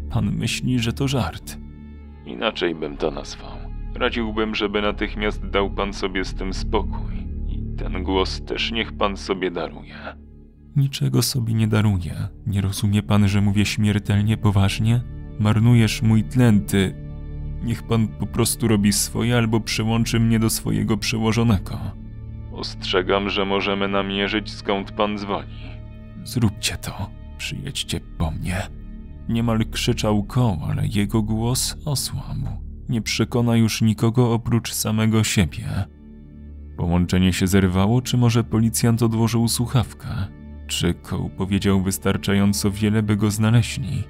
Pan 0.09 0.35
myśli, 0.35 0.79
że 0.79 0.93
to 0.93 1.07
żart. 1.07 1.57
Inaczej 2.25 2.75
bym 2.75 2.97
to 2.97 3.11
nazwał. 3.11 3.57
Radziłbym, 3.95 4.55
żeby 4.55 4.81
natychmiast 4.81 5.47
dał 5.47 5.69
pan 5.69 5.93
sobie 5.93 6.25
z 6.25 6.33
tym 6.33 6.53
spokój. 6.53 7.13
I 7.47 7.77
ten 7.77 8.03
głos 8.03 8.45
też 8.45 8.71
niech 8.71 8.91
pan 8.91 9.17
sobie 9.17 9.51
daruje. 9.51 10.22
Niczego 10.75 11.21
sobie 11.21 11.53
nie 11.53 11.67
daruję. 11.67 12.27
Nie 12.47 12.61
rozumie 12.61 13.03
pan, 13.03 13.27
że 13.27 13.41
mówię 13.41 13.65
śmiertelnie 13.65 14.37
poważnie? 14.37 15.01
Marnujesz 15.39 16.01
mój 16.01 16.23
tlen, 16.23 16.65
ty. 16.65 16.95
Niech 17.63 17.83
pan 17.83 18.07
po 18.07 18.27
prostu 18.27 18.67
robi 18.67 18.93
swoje 18.93 19.37
albo 19.37 19.59
przyłączy 19.59 20.19
mnie 20.19 20.39
do 20.39 20.49
swojego 20.49 20.97
przełożonego. 20.97 21.79
Ostrzegam, 22.51 23.29
że 23.29 23.45
możemy 23.45 23.87
namierzyć 23.87 24.51
skąd 24.51 24.91
pan 24.91 25.17
dzwoni. 25.17 25.63
Zróbcie 26.23 26.77
to. 26.77 27.09
Przyjedźcie 27.37 27.99
po 28.17 28.31
mnie. 28.31 28.61
Niemal 29.29 29.65
krzyczał 29.65 30.23
koł, 30.23 30.59
ale 30.69 30.87
jego 30.87 31.21
głos 31.21 31.77
osłabł. 31.85 32.47
Nie 32.89 33.01
przekona 33.01 33.55
już 33.55 33.81
nikogo 33.81 34.33
oprócz 34.33 34.73
samego 34.73 35.23
siebie. 35.23 35.65
Połączenie 36.77 37.33
się 37.33 37.47
zerwało, 37.47 38.01
czy 38.01 38.17
może 38.17 38.43
policjant 38.43 39.03
odłożył 39.03 39.47
słuchawkę? 39.47 40.07
Czy 40.67 40.93
koł 40.93 41.29
powiedział 41.29 41.81
wystarczająco 41.81 42.71
wiele, 42.71 43.03
by 43.03 43.15
go 43.15 43.31
znaleźli? 43.31 44.03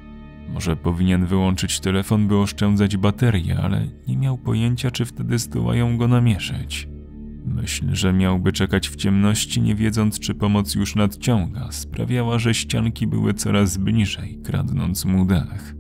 Może 0.49 0.75
powinien 0.75 1.25
wyłączyć 1.25 1.79
telefon, 1.79 2.27
by 2.27 2.37
oszczędzać 2.37 2.97
baterię, 2.97 3.57
ale 3.57 3.87
nie 4.07 4.17
miał 4.17 4.37
pojęcia, 4.37 4.91
czy 4.91 5.05
wtedy 5.05 5.39
zdołają 5.39 5.97
go 5.97 6.07
namierzyć. 6.07 6.87
Myśl, 7.45 7.85
że 7.95 8.13
miałby 8.13 8.51
czekać 8.51 8.89
w 8.89 8.95
ciemności, 8.95 9.61
nie 9.61 9.75
wiedząc, 9.75 10.19
czy 10.19 10.33
pomoc 10.33 10.75
już 10.75 10.95
nadciąga, 10.95 11.71
sprawiała, 11.71 12.39
że 12.39 12.53
ścianki 12.53 13.07
były 13.07 13.33
coraz 13.33 13.77
bliżej, 13.77 14.39
kradnąc 14.43 15.05
mu 15.05 15.25
dech. 15.25 15.75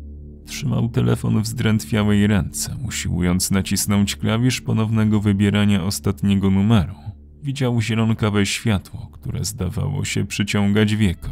Trzymał 0.45 0.89
telefon 0.89 1.41
w 1.41 1.47
zdrętwiałej 1.47 2.27
ręce, 2.27 2.75
usiłując 2.87 3.51
nacisnąć 3.51 4.15
klawisz 4.15 4.61
ponownego 4.61 5.19
wybierania 5.19 5.83
ostatniego 5.83 6.51
numeru. 6.51 7.02
Widział 7.43 7.81
zielonkawe 7.81 8.45
światło, 8.45 9.09
które 9.11 9.45
zdawało 9.45 10.05
się 10.05 10.25
przyciągać 10.25 10.95
wieko. 10.95 11.29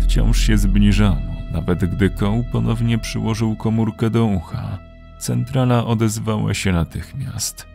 Wciąż 0.00 0.40
się 0.40 0.58
zbliżało, 0.58 1.20
nawet 1.52 1.84
gdy 1.84 2.10
koł 2.10 2.44
ponownie 2.52 2.98
przyłożył 2.98 3.56
komórkę 3.56 4.10
do 4.10 4.24
ucha. 4.24 4.78
Centrala 5.18 5.84
odezwała 5.84 6.54
się 6.54 6.72
natychmiast. 6.72 7.66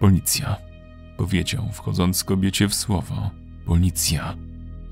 Policja, 0.00 0.56
powiedział, 1.16 1.68
wchodząc 1.72 2.24
kobiecie 2.24 2.68
w 2.68 2.74
słowo. 2.74 3.30
Policja. 3.66 4.36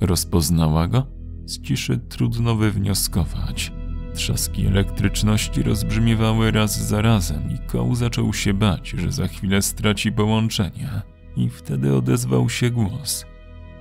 Rozpoznała 0.01 0.89
go? 0.89 1.07
Z 1.45 1.61
ciszy 1.61 1.99
trudno 1.99 2.55
wywnioskować. 2.55 3.73
Trzaski 4.15 4.67
elektryczności 4.67 5.63
rozbrzmiewały 5.63 6.51
raz 6.51 6.89
za 6.89 7.03
razem 7.03 7.51
i 7.51 7.59
koł 7.69 7.95
zaczął 7.95 8.33
się 8.33 8.55
bać, 8.55 8.89
że 8.89 9.13
za 9.13 9.29
chwilę 9.29 9.63
straci 9.63 10.13
połączenie. 10.13 11.16
I 11.37 11.51
wtedy 11.51 11.95
odezwał 11.95 12.49
się 12.49 12.71
głos. 12.71 13.27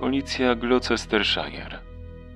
Policja 0.00 0.54
Gloucestershire. 0.54 1.78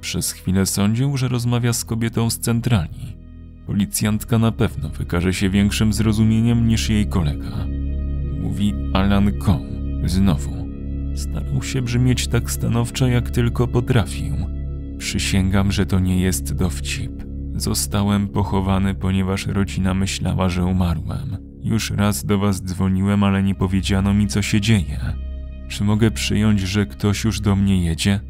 Przez 0.00 0.32
chwilę 0.32 0.66
sądził, 0.66 1.16
że 1.16 1.28
rozmawia 1.28 1.72
z 1.72 1.84
kobietą 1.84 2.30
z 2.30 2.38
centrali. 2.38 3.16
Policjantka 3.66 4.38
na 4.38 4.52
pewno 4.52 4.88
wykaże 4.88 5.32
się 5.32 5.50
większym 5.50 5.92
zrozumieniem 5.92 6.68
niż 6.68 6.88
jej 6.90 7.06
kolega. 7.06 7.66
Mówi 8.40 8.74
Alan 8.92 9.38
Coe. 9.38 9.60
Znowu. 10.04 10.68
Starał 11.14 11.62
się 11.62 11.82
brzmieć 11.82 12.28
tak 12.28 12.50
stanowczo, 12.50 13.06
jak 13.06 13.30
tylko 13.30 13.68
potrafił. 13.68 14.36
Przysięgam, 14.98 15.72
że 15.72 15.86
to 15.86 15.98
nie 15.98 16.20
jest 16.20 16.54
dowcip. 16.54 17.12
Zostałem 17.54 18.28
pochowany, 18.28 18.94
ponieważ 18.94 19.46
rodzina 19.46 19.94
myślała, 19.94 20.48
że 20.48 20.64
umarłem. 20.64 21.49
Już 21.62 21.90
raz 21.90 22.24
do 22.24 22.38
was 22.38 22.62
dzwoniłem, 22.62 23.24
ale 23.24 23.42
nie 23.42 23.54
powiedziano 23.54 24.14
mi, 24.14 24.26
co 24.26 24.42
się 24.42 24.60
dzieje. 24.60 25.00
Czy 25.68 25.84
mogę 25.84 26.10
przyjąć, 26.10 26.60
że 26.60 26.86
ktoś 26.86 27.24
już 27.24 27.40
do 27.40 27.56
mnie 27.56 27.84
jedzie? 27.84 28.20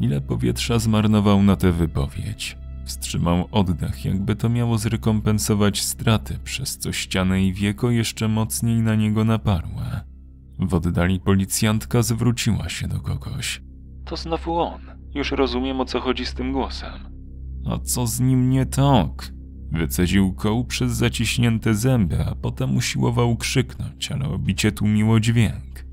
Ile 0.00 0.20
powietrza 0.20 0.78
zmarnował 0.78 1.42
na 1.42 1.56
tę 1.56 1.72
wypowiedź? 1.72 2.58
Wstrzymał 2.84 3.48
oddech, 3.50 4.04
jakby 4.04 4.36
to 4.36 4.48
miało 4.48 4.78
zrekompensować 4.78 5.82
straty, 5.82 6.38
przez 6.44 6.78
co 6.78 6.92
ściany 6.92 7.44
i 7.44 7.52
wieko 7.52 7.90
jeszcze 7.90 8.28
mocniej 8.28 8.82
na 8.82 8.94
niego 8.94 9.24
naparły. 9.24 9.82
W 10.58 10.74
oddali 10.74 11.20
policjantka 11.20 12.02
zwróciła 12.02 12.68
się 12.68 12.88
do 12.88 13.00
kogoś. 13.00 13.62
To 14.04 14.16
znowu 14.16 14.58
on. 14.58 14.80
Już 15.14 15.30
rozumiem, 15.30 15.80
o 15.80 15.84
co 15.84 16.00
chodzi 16.00 16.26
z 16.26 16.34
tym 16.34 16.52
głosem. 16.52 16.92
A 17.70 17.78
co 17.78 18.06
z 18.06 18.20
nim 18.20 18.50
nie 18.50 18.66
tak? 18.66 19.32
Wycedził 19.72 20.32
koł 20.32 20.64
przez 20.64 20.92
zaciśnięte 20.92 21.74
zęby, 21.74 22.24
a 22.24 22.34
potem 22.34 22.76
usiłował 22.76 23.36
krzyknąć, 23.36 24.12
ale 24.12 24.28
obicie 24.28 24.72
tłumiło 24.72 25.20
dźwięk. 25.20 25.86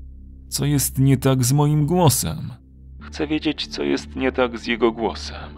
Co 0.48 0.64
jest 0.66 0.98
nie 0.98 1.16
tak 1.16 1.44
z 1.44 1.52
moim 1.52 1.86
głosem? 1.86 2.52
Chcę 3.00 3.26
wiedzieć, 3.26 3.66
co 3.66 3.82
jest 3.82 4.16
nie 4.16 4.32
tak 4.32 4.58
z 4.58 4.66
jego 4.66 4.92
głosem. 4.92 5.50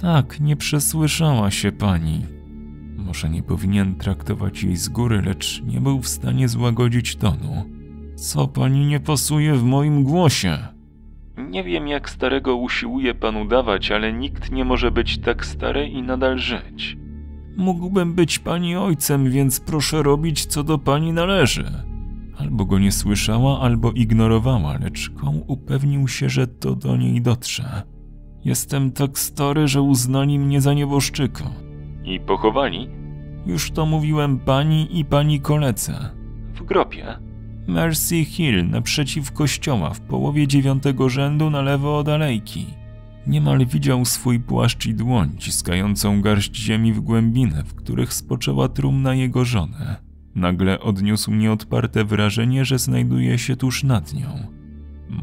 Tak, 0.00 0.40
nie 0.40 0.56
przesłyszała 0.56 1.50
się 1.50 1.72
pani. 1.72 2.26
Może 2.96 3.30
nie 3.30 3.42
powinien 3.42 3.94
traktować 3.94 4.62
jej 4.62 4.76
z 4.76 4.88
góry, 4.88 5.22
lecz 5.22 5.62
nie 5.62 5.80
był 5.80 6.00
w 6.00 6.08
stanie 6.08 6.48
złagodzić 6.48 7.16
tonu. 7.16 7.64
Co 8.16 8.48
pani 8.48 8.86
nie 8.86 9.00
pasuje 9.00 9.54
w 9.54 9.62
moim 9.62 10.04
głosie? 10.04 10.58
Nie 11.50 11.64
wiem, 11.64 11.88
jak 11.88 12.10
starego 12.10 12.56
usiłuje 12.56 13.14
pan 13.14 13.36
udawać, 13.36 13.90
ale 13.90 14.12
nikt 14.12 14.52
nie 14.52 14.64
może 14.64 14.90
być 14.90 15.18
tak 15.18 15.46
stary 15.46 15.88
i 15.88 16.02
nadal 16.02 16.38
żyć. 16.38 16.96
Mógłbym 17.56 18.14
być 18.14 18.38
pani 18.38 18.76
ojcem, 18.76 19.30
więc 19.30 19.60
proszę 19.60 20.02
robić, 20.02 20.46
co 20.46 20.64
do 20.64 20.78
pani 20.78 21.12
należy. 21.12 21.64
Albo 22.38 22.64
go 22.64 22.78
nie 22.78 22.92
słyszała, 22.92 23.60
albo 23.60 23.92
ignorowała, 23.92 24.78
lecz 24.78 25.10
Koł 25.10 25.44
upewnił 25.46 26.08
się, 26.08 26.28
że 26.28 26.46
to 26.46 26.74
do 26.74 26.96
niej 26.96 27.22
dotrze. 27.22 27.82
Jestem 28.44 28.92
tak 28.92 29.18
stary, 29.18 29.68
że 29.68 29.82
uznali 29.82 30.38
mnie 30.38 30.60
za 30.60 30.74
nieboszczyka. 30.74 31.44
I 32.04 32.20
pochowali? 32.20 32.88
Już 33.46 33.70
to 33.70 33.86
mówiłem 33.86 34.38
pani 34.38 34.98
i 34.98 35.04
pani 35.04 35.40
koledze. 35.40 36.10
W 36.54 36.62
grobie. 36.62 37.06
Mercy 37.66 38.24
Hill, 38.24 38.68
naprzeciw 38.70 39.32
kościoła, 39.32 39.90
w 39.90 40.00
połowie 40.00 40.46
dziewiątego 40.46 41.08
rzędu 41.08 41.50
na 41.50 41.62
lewo 41.62 41.98
od 41.98 42.08
alejki. 42.08 42.66
Niemal 43.26 43.66
widział 43.66 44.04
swój 44.04 44.40
płaszcz 44.40 44.86
i 44.86 44.94
dłoń 44.94 45.36
ciskającą 45.38 46.22
garść 46.22 46.56
ziemi 46.56 46.92
w 46.92 47.00
głębinę, 47.00 47.64
w 47.64 47.74
których 47.74 48.14
spoczęła 48.14 48.68
trumna 48.68 49.14
jego 49.14 49.44
żony. 49.44 49.96
Nagle 50.34 50.80
odniósł 50.80 51.30
nieodparte 51.30 52.04
wrażenie, 52.04 52.64
że 52.64 52.78
znajduje 52.78 53.38
się 53.38 53.56
tuż 53.56 53.84
nad 53.84 54.14
nią. 54.14 54.46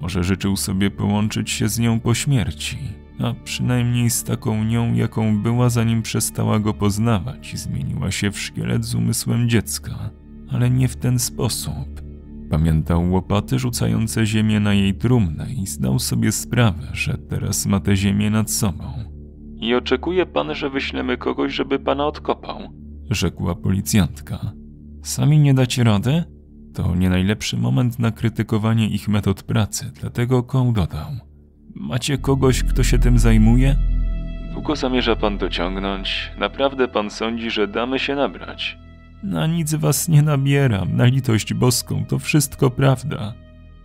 Może 0.01 0.23
życzył 0.23 0.57
sobie 0.57 0.91
połączyć 0.91 1.49
się 1.49 1.69
z 1.69 1.79
nią 1.79 1.99
po 1.99 2.13
śmierci, 2.13 2.77
a 3.19 3.33
przynajmniej 3.43 4.09
z 4.09 4.23
taką 4.23 4.63
nią, 4.63 4.93
jaką 4.93 5.41
była 5.41 5.69
zanim 5.69 6.01
przestała 6.01 6.59
go 6.59 6.73
poznawać 6.73 7.53
i 7.53 7.57
zmieniła 7.57 8.11
się 8.11 8.31
w 8.31 8.39
szkielet 8.39 8.85
z 8.85 8.95
umysłem 8.95 9.49
dziecka, 9.49 10.09
ale 10.51 10.69
nie 10.69 10.87
w 10.87 10.95
ten 10.95 11.19
sposób. 11.19 12.08
Pamiętał 12.49 13.11
łopaty 13.11 13.59
rzucające 13.59 14.25
ziemię 14.25 14.59
na 14.59 14.73
jej 14.73 14.93
trumnę 14.93 15.53
i 15.53 15.67
zdał 15.67 15.99
sobie 15.99 16.31
sprawę, 16.31 16.87
że 16.93 17.17
teraz 17.17 17.65
ma 17.65 17.79
tę 17.79 17.95
ziemię 17.95 18.29
nad 18.29 18.51
sobą. 18.51 18.83
I 19.61 19.75
oczekuje 19.75 20.25
pan, 20.25 20.55
że 20.55 20.69
wyślemy 20.69 21.17
kogoś, 21.17 21.53
żeby 21.53 21.79
pana 21.79 22.07
odkopał? 22.07 22.59
Rzekła 23.09 23.55
policjantka. 23.55 24.39
Sami 25.03 25.39
nie 25.39 25.53
dacie 25.53 25.83
rady? 25.83 26.23
To 26.73 26.95
nie 26.95 27.09
najlepszy 27.09 27.57
moment 27.57 27.99
na 27.99 28.11
krytykowanie 28.11 28.87
ich 28.89 29.07
metod 29.07 29.43
pracy, 29.43 29.91
dlatego 30.01 30.43
koł 30.43 30.71
dodał. 30.71 31.07
Macie 31.75 32.17
kogoś, 32.17 32.63
kto 32.63 32.83
się 32.83 32.99
tym 32.99 33.19
zajmuje? 33.19 33.75
Długo 34.53 34.75
zamierza 34.75 35.15
pan 35.15 35.37
dociągnąć? 35.37 36.31
Naprawdę 36.37 36.87
pan 36.87 37.09
sądzi, 37.09 37.49
że 37.51 37.67
damy 37.67 37.99
się 37.99 38.15
nabrać? 38.15 38.77
Na 39.23 39.47
nic 39.47 39.75
was 39.75 40.07
nie 40.09 40.21
nabieram, 40.21 40.95
na 40.95 41.05
litość 41.05 41.53
boską, 41.53 42.05
to 42.05 42.19
wszystko 42.19 42.69
prawda. 42.69 43.33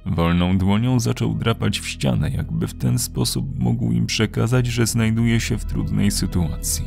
Wolną 0.07 0.59
dłonią 0.59 1.00
zaczął 1.00 1.35
drapać 1.35 1.81
w 1.81 1.88
ścianę, 1.88 2.31
jakby 2.31 2.67
w 2.67 2.75
ten 2.75 2.99
sposób 2.99 3.59
mógł 3.59 3.93
im 3.93 4.07
przekazać, 4.07 4.67
że 4.67 4.87
znajduje 4.87 5.41
się 5.41 5.59
w 5.59 5.64
trudnej 5.64 6.11
sytuacji. 6.11 6.85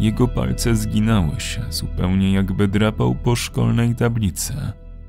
Jego 0.00 0.28
palce 0.28 0.76
zginały 0.76 1.40
się, 1.40 1.62
zupełnie 1.70 2.32
jakby 2.32 2.68
drapał 2.68 3.14
po 3.14 3.36
szkolnej 3.36 3.94
tablicy. 3.94 4.54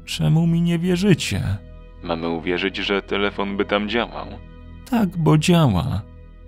Czemu 0.05 0.47
mi 0.47 0.61
nie 0.61 0.79
wierzycie? 0.79 1.57
Mamy 2.03 2.29
uwierzyć, 2.29 2.77
że 2.77 3.01
telefon 3.01 3.57
by 3.57 3.65
tam 3.65 3.89
działał. 3.89 4.27
Tak, 4.89 5.17
bo 5.17 5.37
działa. 5.37 6.01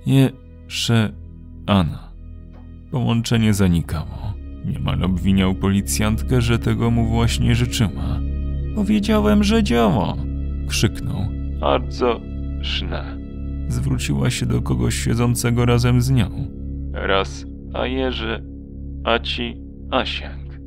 Jeszcze 0.05 1.13
Anna. 1.67 2.11
Połączenie 2.91 3.53
zanikało. 3.53 4.33
Niemal 4.65 5.03
obwiniał 5.03 5.55
policjantkę, 5.55 6.41
że 6.41 6.59
tego 6.59 6.91
mu 6.91 7.05
właśnie 7.07 7.55
życzyła. 7.55 8.19
Powiedziałem, 8.75 9.43
że 9.43 9.63
działa. 9.63 10.15
Krzyknął. 10.67 11.25
Bardzo 11.59 12.21
szne. 12.61 13.17
Zwróciła 13.67 14.29
się 14.29 14.45
do 14.45 14.61
kogoś 14.61 14.95
siedzącego 14.95 15.65
razem 15.65 16.01
z 16.01 16.11
nią. 16.11 16.47
Raz, 16.93 17.45
a 17.73 17.85
Jerzy, 17.85 18.43
a 19.03 19.19
ci 19.19 19.57
Asięg. 19.91 20.59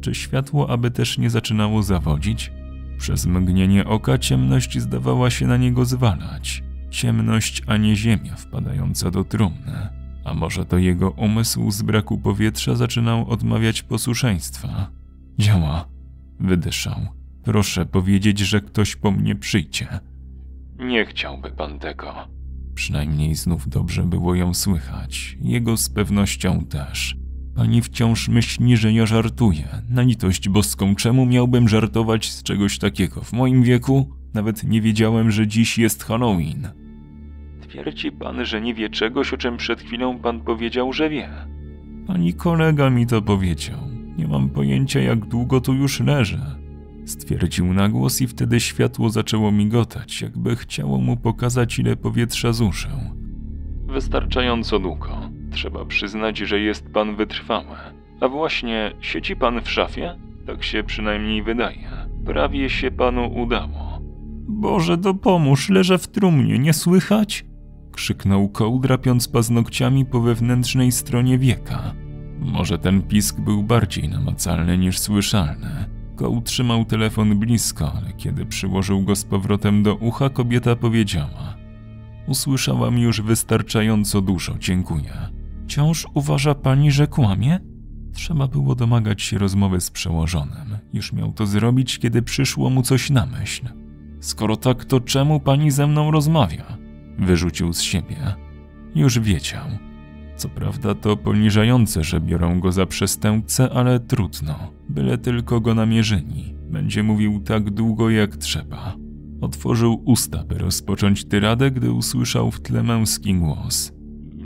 Czy 0.00 0.14
światło 0.14 0.70
aby 0.70 0.90
też 0.90 1.18
nie 1.18 1.30
zaczynało 1.30 1.82
zawodzić? 1.82 2.52
Przez 2.98 3.26
mgnienie 3.26 3.84
oka 3.84 4.18
ciemność 4.18 4.78
zdawała 4.78 5.30
się 5.30 5.46
na 5.46 5.56
niego 5.56 5.84
zwalać. 5.84 6.62
Ciemność, 6.90 7.62
a 7.66 7.76
nie 7.76 7.96
ziemia 7.96 8.36
wpadająca 8.36 9.10
do 9.10 9.24
trumny. 9.24 9.99
A 10.30 10.34
może 10.34 10.64
to 10.64 10.78
jego 10.78 11.10
umysł 11.10 11.70
z 11.70 11.82
braku 11.82 12.18
powietrza 12.18 12.74
zaczynał 12.74 13.30
odmawiać 13.30 13.82
posłuszeństwa? 13.82 14.90
Działa. 15.38 15.88
Wydyszał. 16.40 17.00
Proszę 17.44 17.86
powiedzieć, 17.86 18.38
że 18.38 18.60
ktoś 18.60 18.96
po 18.96 19.10
mnie 19.10 19.34
przyjdzie. 19.34 19.88
Nie 20.78 21.06
chciałby 21.06 21.50
pan 21.50 21.78
tego. 21.78 22.14
Przynajmniej 22.74 23.34
znów 23.34 23.68
dobrze 23.68 24.02
było 24.02 24.34
ją 24.34 24.54
słychać. 24.54 25.38
Jego 25.40 25.76
z 25.76 25.88
pewnością 25.88 26.64
też. 26.64 27.16
Pani 27.54 27.82
wciąż 27.82 28.28
myśli, 28.28 28.76
że 28.76 28.92
ja 28.92 29.06
żartuję. 29.06 29.68
Na 29.88 30.02
litość 30.02 30.48
boską, 30.48 30.94
czemu 30.94 31.26
miałbym 31.26 31.68
żartować 31.68 32.30
z 32.30 32.42
czegoś 32.42 32.78
takiego? 32.78 33.20
W 33.20 33.32
moim 33.32 33.62
wieku 33.62 34.10
nawet 34.34 34.64
nie 34.64 34.80
wiedziałem, 34.80 35.30
że 35.30 35.46
dziś 35.46 35.78
jest 35.78 36.04
Halloween. 36.04 36.68
Twierdzi 37.70 38.12
pan, 38.12 38.44
że 38.44 38.60
nie 38.60 38.74
wie 38.74 38.88
czegoś, 38.88 39.32
o 39.32 39.36
czym 39.36 39.56
przed 39.56 39.80
chwilą 39.80 40.18
pan 40.18 40.40
powiedział, 40.40 40.92
że 40.92 41.08
wie. 41.08 41.28
Pani 42.06 42.34
kolega 42.34 42.90
mi 42.90 43.06
to 43.06 43.22
powiedział. 43.22 43.78
Nie 44.18 44.28
mam 44.28 44.48
pojęcia, 44.48 45.00
jak 45.00 45.26
długo 45.26 45.60
tu 45.60 45.74
już 45.74 46.00
leżę. 46.00 46.38
Stwierdził 47.04 47.72
na 47.72 47.88
głos 47.88 48.20
i 48.20 48.26
wtedy 48.26 48.60
światło 48.60 49.10
zaczęło 49.10 49.52
migotać, 49.52 50.22
jakby 50.22 50.56
chciało 50.56 50.98
mu 50.98 51.16
pokazać, 51.16 51.78
ile 51.78 51.96
powietrza 51.96 52.52
zużył. 52.52 52.90
Wystarczająco 53.86 54.78
długo. 54.78 55.30
Trzeba 55.50 55.84
przyznać, 55.84 56.38
że 56.38 56.60
jest 56.60 56.92
pan 56.92 57.16
wytrwały. 57.16 57.76
A 58.20 58.28
właśnie, 58.28 58.92
siedzi 59.00 59.36
pan 59.36 59.60
w 59.62 59.70
szafie? 59.70 60.16
Tak 60.46 60.64
się 60.64 60.82
przynajmniej 60.82 61.42
wydaje. 61.42 61.88
Prawie 62.26 62.70
się 62.70 62.90
panu 62.90 63.32
udało. 63.42 64.00
Boże, 64.48 64.96
dopomóż, 64.96 65.68
leżę 65.68 65.98
w 65.98 66.08
trumnie, 66.08 66.58
nie 66.58 66.72
słychać? 66.72 67.49
Krzyknął 68.00 68.48
koł, 68.48 68.80
drapiąc 68.80 69.28
paznokciami 69.28 70.06
po 70.06 70.20
wewnętrznej 70.20 70.92
stronie 70.92 71.38
wieka. 71.38 71.94
Może 72.38 72.78
ten 72.78 73.02
pisk 73.02 73.40
był 73.40 73.62
bardziej 73.62 74.08
namacalny 74.08 74.78
niż 74.78 74.98
słyszalny. 74.98 75.84
Koł 76.16 76.42
trzymał 76.42 76.84
telefon 76.84 77.38
blisko, 77.38 77.92
ale 77.92 78.12
kiedy 78.12 78.46
przyłożył 78.46 79.02
go 79.02 79.16
z 79.16 79.24
powrotem 79.24 79.82
do 79.82 79.94
ucha, 79.94 80.30
kobieta 80.30 80.76
powiedziała: 80.76 81.56
Usłyszałam 82.26 82.98
już 82.98 83.22
wystarczająco 83.22 84.20
dużo, 84.20 84.54
dziękuję. 84.58 85.12
Wciąż 85.64 86.06
uważa 86.14 86.54
pani, 86.54 86.90
że 86.90 87.06
kłamie? 87.06 87.58
Trzeba 88.12 88.48
było 88.48 88.74
domagać 88.74 89.22
się 89.22 89.38
rozmowy 89.38 89.80
z 89.80 89.90
przełożonym. 89.90 90.78
Już 90.92 91.12
miał 91.12 91.32
to 91.32 91.46
zrobić, 91.46 91.98
kiedy 91.98 92.22
przyszło 92.22 92.70
mu 92.70 92.82
coś 92.82 93.10
na 93.10 93.26
myśl. 93.26 93.68
Skoro 94.20 94.56
tak, 94.56 94.84
to 94.84 95.00
czemu 95.00 95.40
pani 95.40 95.70
ze 95.70 95.86
mną 95.86 96.10
rozmawia? 96.10 96.79
Wyrzucił 97.20 97.72
z 97.72 97.80
siebie. 97.80 98.34
Już 98.94 99.18
wiedział. 99.18 99.64
Co 100.36 100.48
prawda 100.48 100.94
to 100.94 101.16
poniżające, 101.16 102.04
że 102.04 102.20
biorą 102.20 102.60
go 102.60 102.72
za 102.72 102.86
przestępcę, 102.86 103.70
ale 103.72 104.00
trudno. 104.00 104.72
Byle 104.88 105.18
tylko 105.18 105.60
go 105.60 105.74
namierzyni. 105.74 106.54
Będzie 106.70 107.02
mówił 107.02 107.40
tak 107.40 107.70
długo 107.70 108.10
jak 108.10 108.36
trzeba. 108.36 108.96
Otworzył 109.40 110.02
usta, 110.04 110.44
by 110.44 110.58
rozpocząć 110.58 111.24
tyradę, 111.24 111.70
gdy 111.70 111.92
usłyszał 111.92 112.50
w 112.50 112.60
tle 112.60 112.82
męski 112.82 113.34
głos. 113.34 113.92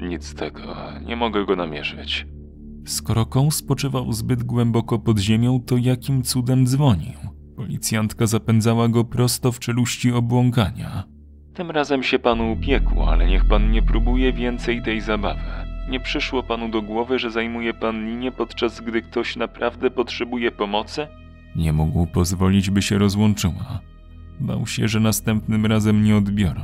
Nic 0.09 0.25
z 0.25 0.35
tego, 0.35 0.75
nie 1.07 1.17
mogę 1.17 1.47
go 1.47 1.57
namierzyć. 1.57 2.27
Skoro 2.87 3.27
koł 3.27 3.51
spoczywał 3.51 4.13
zbyt 4.13 4.43
głęboko 4.43 4.99
pod 4.99 5.19
ziemią, 5.19 5.61
to 5.61 5.77
jakim 5.77 6.23
cudem 6.23 6.67
dzwonił? 6.67 7.19
Policjantka 7.57 8.27
zapędzała 8.27 8.89
go 8.89 9.05
prosto 9.05 9.53
w 9.53 9.59
czeluści 9.59 10.13
obłąkania. 10.13 11.13
Tym 11.55 11.71
razem 11.71 12.03
się 12.03 12.19
panu 12.19 12.53
upiekło, 12.53 13.12
ale 13.12 13.27
niech 13.27 13.45
pan 13.45 13.71
nie 13.71 13.83
próbuje 13.83 14.33
więcej 14.33 14.83
tej 14.83 15.01
zabawy. 15.01 15.40
Nie 15.88 16.01
przyszło 16.01 16.43
panu 16.43 16.69
do 16.69 16.83
głowy, 16.83 17.19
że 17.19 17.31
zajmuje 17.31 17.75
pan 17.75 18.07
linię, 18.07 18.33
podczas 18.33 18.81
gdy 18.81 19.03
ktoś 19.03 19.37
naprawdę 19.37 19.90
potrzebuje 19.90 20.51
pomocy? 20.51 21.07
Nie 21.57 21.73
mógł 21.73 22.07
pozwolić, 22.07 22.71
by 22.71 22.83
się 22.83 22.99
rozłączyła. 22.99 23.81
Bał 24.40 24.67
się, 24.67 24.88
że 24.88 25.01
następnym 25.01 25.67
razem 25.67 26.05
nie 26.05 26.17
odbiorą. 26.17 26.61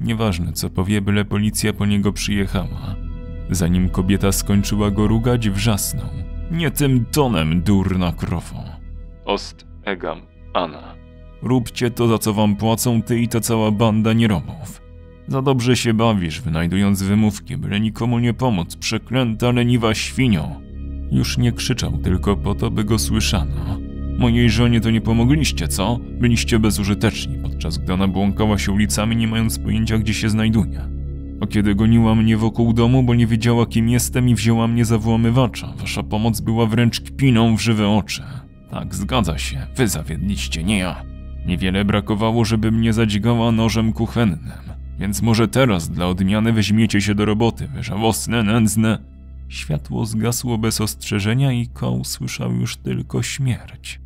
Nieważne 0.00 0.52
co 0.52 0.70
powie, 0.70 1.00
byle 1.00 1.24
policja 1.24 1.72
po 1.72 1.86
niego 1.86 2.12
przyjechała. 2.12 2.96
Zanim 3.50 3.88
kobieta 3.88 4.32
skończyła 4.32 4.90
go 4.90 5.08
rugać, 5.08 5.50
wrzasnął. 5.50 6.08
Nie 6.50 6.70
tym 6.70 7.04
tonem, 7.04 7.62
durna 7.62 8.12
krowo. 8.12 8.64
Ost 9.24 9.66
egam 9.84 10.20
Anna. 10.54 11.01
Róbcie 11.42 11.90
to, 11.90 12.08
za 12.08 12.18
co 12.18 12.32
wam 12.32 12.56
płacą 12.56 13.02
ty 13.02 13.20
i 13.20 13.28
ta 13.28 13.40
cała 13.40 13.70
banda 13.70 14.12
nierobów. 14.12 14.82
Za 15.28 15.42
dobrze 15.42 15.76
się 15.76 15.94
bawisz, 15.94 16.40
wynajdując 16.40 17.02
wymówki, 17.02 17.56
byle 17.56 17.80
nikomu 17.80 18.18
nie 18.18 18.34
pomóc, 18.34 18.76
przeklęta 18.76 19.52
leniwa 19.52 19.94
świnio. 19.94 20.48
Już 21.10 21.38
nie 21.38 21.52
krzyczał 21.52 21.98
tylko 21.98 22.36
po 22.36 22.54
to, 22.54 22.70
by 22.70 22.84
go 22.84 22.98
słyszano. 22.98 23.78
Mojej 24.18 24.50
żonie 24.50 24.80
to 24.80 24.90
nie 24.90 25.00
pomogliście, 25.00 25.68
co? 25.68 25.98
Byliście 26.20 26.58
bezużyteczni, 26.58 27.38
podczas 27.42 27.78
gdy 27.78 27.92
ona 27.92 28.08
błąkała 28.08 28.58
się 28.58 28.72
ulicami, 28.72 29.16
nie 29.16 29.28
mając 29.28 29.58
pojęcia, 29.58 29.98
gdzie 29.98 30.14
się 30.14 30.30
znajduje. 30.30 30.88
A 31.40 31.46
kiedy 31.46 31.74
goniła 31.74 32.14
mnie 32.14 32.36
wokół 32.36 32.72
domu, 32.72 33.02
bo 33.02 33.14
nie 33.14 33.26
wiedziała, 33.26 33.66
kim 33.66 33.88
jestem 33.88 34.28
i 34.28 34.34
wzięła 34.34 34.68
mnie 34.68 34.84
za 34.84 34.98
włamywacza, 34.98 35.72
wasza 35.76 36.02
pomoc 36.02 36.40
była 36.40 36.66
wręcz 36.66 37.00
kpiną 37.00 37.56
w 37.56 37.60
żywe 37.60 37.88
oczy. 37.88 38.22
Tak, 38.70 38.94
zgadza 38.94 39.38
się, 39.38 39.66
wy 39.76 39.88
zawiedliście, 39.88 40.64
nie 40.64 40.78
ja. 40.78 41.11
Niewiele 41.46 41.84
brakowało, 41.84 42.44
żeby 42.44 42.70
mnie 42.70 42.92
zadźgała 42.92 43.52
nożem 43.52 43.92
kuchennym. 43.92 44.52
Więc 44.98 45.22
może 45.22 45.48
teraz 45.48 45.88
dla 45.88 46.06
odmiany 46.06 46.52
weźmiecie 46.52 47.00
się 47.00 47.14
do 47.14 47.24
roboty, 47.24 47.68
wy 47.68 47.82
żałosne, 47.82 48.42
nędzne. 48.42 48.98
Światło 49.48 50.06
zgasło 50.06 50.58
bez 50.58 50.80
ostrzeżenia 50.80 51.52
i 51.52 51.66
koł 51.66 52.04
słyszał 52.04 52.52
już 52.52 52.76
tylko 52.76 53.22
śmierć. 53.22 54.00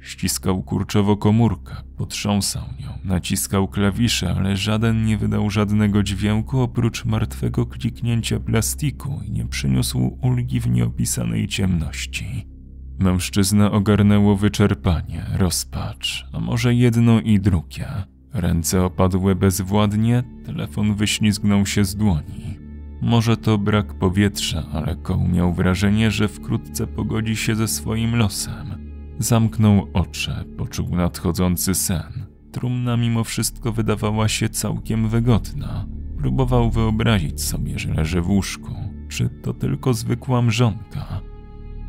Ściskał 0.00 0.62
kurczowo 0.62 1.16
komórkę, 1.16 1.74
potrząsał 1.96 2.62
nią, 2.80 2.98
naciskał 3.04 3.68
klawisze, 3.68 4.34
ale 4.36 4.56
żaden 4.56 5.04
nie 5.04 5.18
wydał 5.18 5.50
żadnego 5.50 6.02
dźwięku 6.02 6.60
oprócz 6.60 7.04
martwego 7.04 7.66
kliknięcia 7.66 8.40
plastiku 8.40 9.20
i 9.26 9.30
nie 9.30 9.46
przyniósł 9.46 10.18
ulgi 10.22 10.60
w 10.60 10.68
nieopisanej 10.68 11.48
ciemności. 11.48 12.55
Mężczyznę 12.98 13.70
ogarnęło 13.70 14.36
wyczerpanie, 14.36 15.26
rozpacz, 15.38 16.26
a 16.32 16.40
może 16.40 16.74
jedno 16.74 17.20
i 17.20 17.40
drugie. 17.40 17.88
Ręce 18.32 18.84
opadły 18.84 19.34
bezwładnie, 19.34 20.22
telefon 20.44 20.94
wyślizgnął 20.94 21.66
się 21.66 21.84
z 21.84 21.96
dłoni. 21.96 22.58
Może 23.02 23.36
to 23.36 23.58
brak 23.58 23.94
powietrza, 23.94 24.62
ale 24.72 24.96
Koł 24.96 25.28
miał 25.28 25.52
wrażenie, 25.52 26.10
że 26.10 26.28
wkrótce 26.28 26.86
pogodzi 26.86 27.36
się 27.36 27.56
ze 27.56 27.68
swoim 27.68 28.16
losem. 28.16 28.90
Zamknął 29.18 29.86
oczy, 29.92 30.32
poczuł 30.58 30.96
nadchodzący 30.96 31.74
sen. 31.74 32.26
Trumna 32.52 32.96
mimo 32.96 33.24
wszystko 33.24 33.72
wydawała 33.72 34.28
się 34.28 34.48
całkiem 34.48 35.08
wygodna. 35.08 35.86
Próbował 36.18 36.70
wyobrazić 36.70 37.42
sobie, 37.42 37.78
że 37.78 37.94
leży 37.94 38.20
w 38.20 38.30
łóżku. 38.30 38.74
Czy 39.08 39.28
to 39.28 39.54
tylko 39.54 39.94
zwykła 39.94 40.42
mrzonka? 40.42 41.20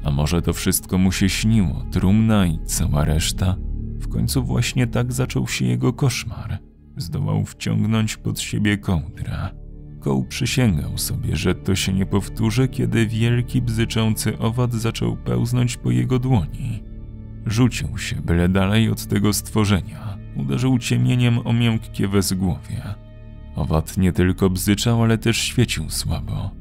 A 0.08 0.12
może 0.12 0.42
to 0.42 0.54
wszystko 0.54 0.98
mu 0.98 1.12
się 1.12 1.30
śniło, 1.30 1.86
trumna 1.92 2.46
i 2.46 2.60
cała 2.66 3.06
reszta? 3.06 3.56
W 4.00 4.08
końcu 4.08 4.44
właśnie 4.44 4.88
tak 4.88 5.14
zaczął 5.14 5.48
się 5.48 5.66
jego 5.66 5.94
koszmar. 5.94 6.60
Zdołał 6.98 7.46
wciągnąć 7.46 8.18
pod 8.18 8.40
siebie 8.40 8.78
kołdrę. 8.78 9.50
Koł 10.00 10.26
przysięgał 10.26 10.98
sobie, 10.98 11.36
że 11.36 11.56
to 11.56 11.76
się 11.76 11.94
nie 11.94 12.06
powtórzy, 12.06 12.68
kiedy 12.68 13.08
wielki 13.08 13.62
bzyczący 13.62 14.38
owad 14.38 14.74
zaczął 14.74 15.18
pełznąć 15.18 15.78
po 15.78 15.92
jego 15.92 16.20
dłoni. 16.20 16.84
Rzucił 17.46 17.98
się 17.98 18.16
byle 18.16 18.50
dalej 18.50 18.90
od 18.90 19.06
tego 19.06 19.34
stworzenia. 19.34 20.18
Uderzył 20.36 20.80
ciemieniem 20.80 21.48
o 21.48 21.54
miękkie 21.54 22.08
wezgłowie. 22.08 22.84
Owad 23.56 23.98
nie 23.98 24.12
tylko 24.12 24.50
bzyczał, 24.50 25.04
ale 25.04 25.18
też 25.18 25.38
świecił 25.38 25.90
słabo. 25.90 26.52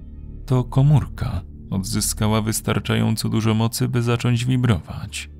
To 0.46 0.64
komórka 0.64 1.42
odzyskała 1.70 2.42
wystarczająco 2.42 3.28
dużo 3.28 3.54
mocy, 3.54 3.88
by 3.88 4.02
zacząć 4.02 4.44
wibrować. 4.44 5.30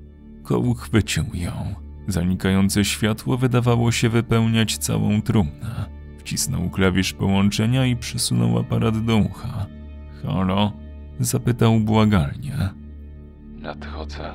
Koł 0.43 0.73
chwycił 0.73 1.25
ją. 1.33 1.75
Zanikające 2.07 2.85
światło 2.85 3.37
wydawało 3.37 3.91
się 3.91 4.09
wypełniać 4.09 4.77
całą 4.77 5.21
trumnę. 5.21 5.85
Wcisnął 6.19 6.69
klawisz 6.69 7.13
połączenia 7.13 7.85
i 7.85 7.95
przysunął 7.95 8.59
aparat 8.59 9.05
do 9.05 9.17
ucha. 9.17 9.65
Halo? 10.23 10.71
Zapytał 11.19 11.79
błagalnie. 11.79 12.69
Nadchodzę. 13.59 14.33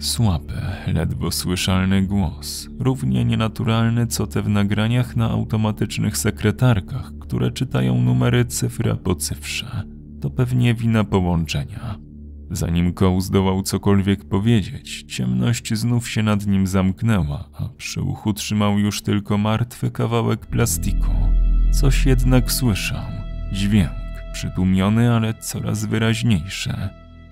Słaby, 0.00 0.54
ledwo 0.86 1.30
słyszalny 1.30 2.02
głos, 2.02 2.68
równie 2.78 3.24
nienaturalny 3.24 4.06
co 4.06 4.26
te 4.26 4.42
w 4.42 4.48
nagraniach 4.48 5.16
na 5.16 5.30
automatycznych 5.30 6.16
sekretarkach, 6.16 7.12
które 7.20 7.50
czytają 7.50 8.02
numery 8.02 8.44
cyfra 8.44 8.96
po 8.96 9.14
cyfrze. 9.14 9.82
To 10.22 10.30
pewnie 10.30 10.74
wina 10.74 11.04
połączenia. 11.04 11.98
Zanim 12.50 12.92
Koł 12.92 13.20
zdołał 13.20 13.62
cokolwiek 13.62 14.24
powiedzieć, 14.24 15.04
ciemność 15.08 15.74
znów 15.74 16.08
się 16.08 16.22
nad 16.22 16.46
nim 16.46 16.66
zamknęła, 16.66 17.48
a 17.58 17.68
przy 17.68 18.02
uchu 18.02 18.32
trzymał 18.32 18.78
już 18.78 19.02
tylko 19.02 19.38
martwy 19.38 19.90
kawałek 19.90 20.46
plastiku. 20.46 21.10
Coś 21.72 22.06
jednak 22.06 22.52
słyszał. 22.52 23.04
Dźwięk, 23.52 23.92
przytłumiony, 24.32 25.12
ale 25.12 25.34
coraz 25.34 25.84
wyraźniejszy. 25.84 26.74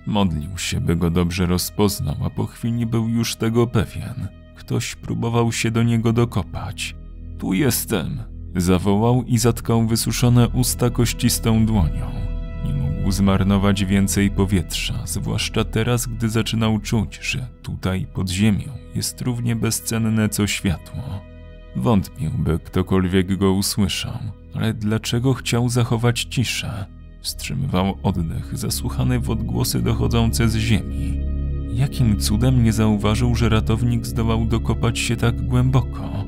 Modlił 0.05 0.57
się, 0.57 0.81
by 0.81 0.95
go 0.95 1.09
dobrze 1.09 1.45
rozpoznał, 1.45 2.15
a 2.25 2.29
po 2.29 2.45
chwili 2.45 2.85
był 2.85 3.09
już 3.09 3.35
tego 3.35 3.67
pewien. 3.67 4.27
Ktoś 4.55 4.95
próbował 4.95 5.51
się 5.51 5.71
do 5.71 5.83
niego 5.83 6.13
dokopać. 6.13 6.95
Tu 7.37 7.53
jestem! 7.53 8.23
Zawołał 8.55 9.23
i 9.23 9.37
zatkał 9.37 9.87
wysuszone 9.87 10.49
usta 10.49 10.89
kościstą 10.89 11.65
dłonią. 11.65 12.30
Mógł 13.01 13.11
zmarnować 13.11 13.85
więcej 13.85 14.31
powietrza, 14.31 14.93
zwłaszcza 15.05 15.63
teraz, 15.63 16.05
gdy 16.05 16.29
zaczynał 16.29 16.79
czuć, 16.79 17.19
że 17.21 17.47
tutaj 17.61 18.07
pod 18.13 18.29
ziemią 18.29 18.67
jest 18.95 19.21
równie 19.21 19.55
bezcenne 19.55 20.29
co 20.29 20.47
światło. 20.47 21.03
Wątpił, 21.75 22.31
by 22.31 22.59
ktokolwiek 22.59 23.37
go 23.37 23.51
usłyszał, 23.51 24.17
ale 24.53 24.73
dlaczego 24.73 25.33
chciał 25.33 25.69
zachować 25.69 26.23
ciszę? 26.23 26.85
Wstrzymywał 27.21 27.97
oddech, 28.03 28.57
zasłuchany 28.57 29.19
w 29.19 29.29
odgłosy 29.29 29.81
dochodzące 29.81 30.49
z 30.49 30.55
ziemi. 30.55 31.19
Jakim 31.73 32.19
cudem 32.19 32.63
nie 32.63 32.73
zauważył, 32.73 33.35
że 33.35 33.49
ratownik 33.49 34.05
zdołał 34.05 34.45
dokopać 34.45 34.99
się 34.99 35.15
tak 35.15 35.41
głęboko? 35.41 36.25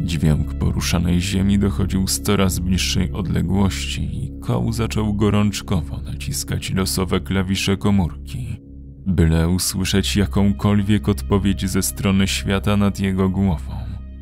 Dźwięk 0.00 0.54
poruszanej 0.54 1.20
ziemi 1.20 1.58
dochodził 1.58 2.08
z 2.08 2.20
coraz 2.20 2.58
bliższej 2.58 3.12
odległości 3.12 4.24
i 4.24 4.40
koł 4.40 4.72
zaczął 4.72 5.14
gorączkowo 5.14 6.00
naciskać 6.00 6.72
losowe 6.72 7.20
klawisze 7.20 7.76
komórki, 7.76 8.60
byle 9.06 9.48
usłyszeć 9.48 10.16
jakąkolwiek 10.16 11.08
odpowiedź 11.08 11.70
ze 11.70 11.82
strony 11.82 12.28
świata 12.28 12.76
nad 12.76 13.00
jego 13.00 13.28
głową, 13.28 13.72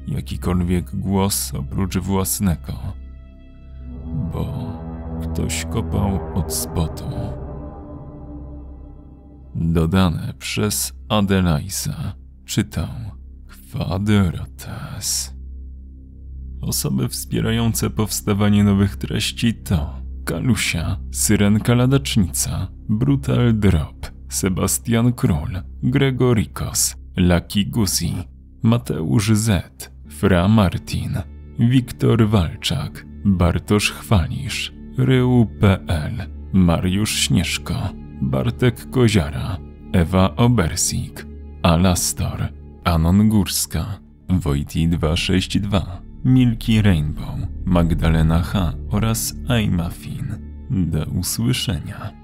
jakikolwiek 0.07 0.97
głos 0.97 1.55
oprócz 1.55 1.99
własnego. 1.99 2.73
Bo 4.33 4.73
ktoś 5.23 5.65
kopał 5.65 6.21
od 6.35 6.55
spodu. 6.55 7.05
Dodane 9.55 10.35
przez 10.39 10.93
Adelaisa. 11.09 12.15
Czytał 12.45 12.89
Kwadrates. 13.47 15.41
Osoby 16.62 17.09
wspierające 17.09 17.90
powstawanie 17.90 18.64
nowych 18.64 18.96
treści 18.96 19.55
to 19.55 20.03
Kalusia, 20.25 20.98
Syrenka 21.11 21.75
Ladacznica, 21.75 22.68
Brutal 22.88 23.59
Drop, 23.59 24.07
Sebastian 24.29 25.12
Król, 25.12 25.62
Gregorikos, 25.83 26.96
Lucky 27.16 27.64
Guzi, 27.64 28.14
Mateusz 28.62 29.33
Z, 29.33 29.90
Fra 30.09 30.48
Martin, 30.48 31.18
Wiktor 31.59 32.29
Walczak, 32.29 33.07
Bartosz 33.25 33.92
Chwalisz, 33.92 34.72
Rył.pl, 34.98 36.12
Mariusz 36.53 37.12
Śnieżko, 37.12 37.75
Bartek 38.20 38.90
Koziara, 38.90 39.59
Ewa 39.92 40.37
Obersik, 40.37 41.27
Alastor, 41.62 42.48
Anon 42.85 43.29
Górska, 43.29 43.98
Wojti 44.29 44.88
262, 44.88 46.02
Milky 46.25 46.83
Rainbow, 46.83 47.35
Magdalena 47.65 48.43
H. 48.43 48.75
oraz 48.91 49.35
Aimafin. 49.49 50.37
Do 50.71 51.05
usłyszenia. 51.05 52.22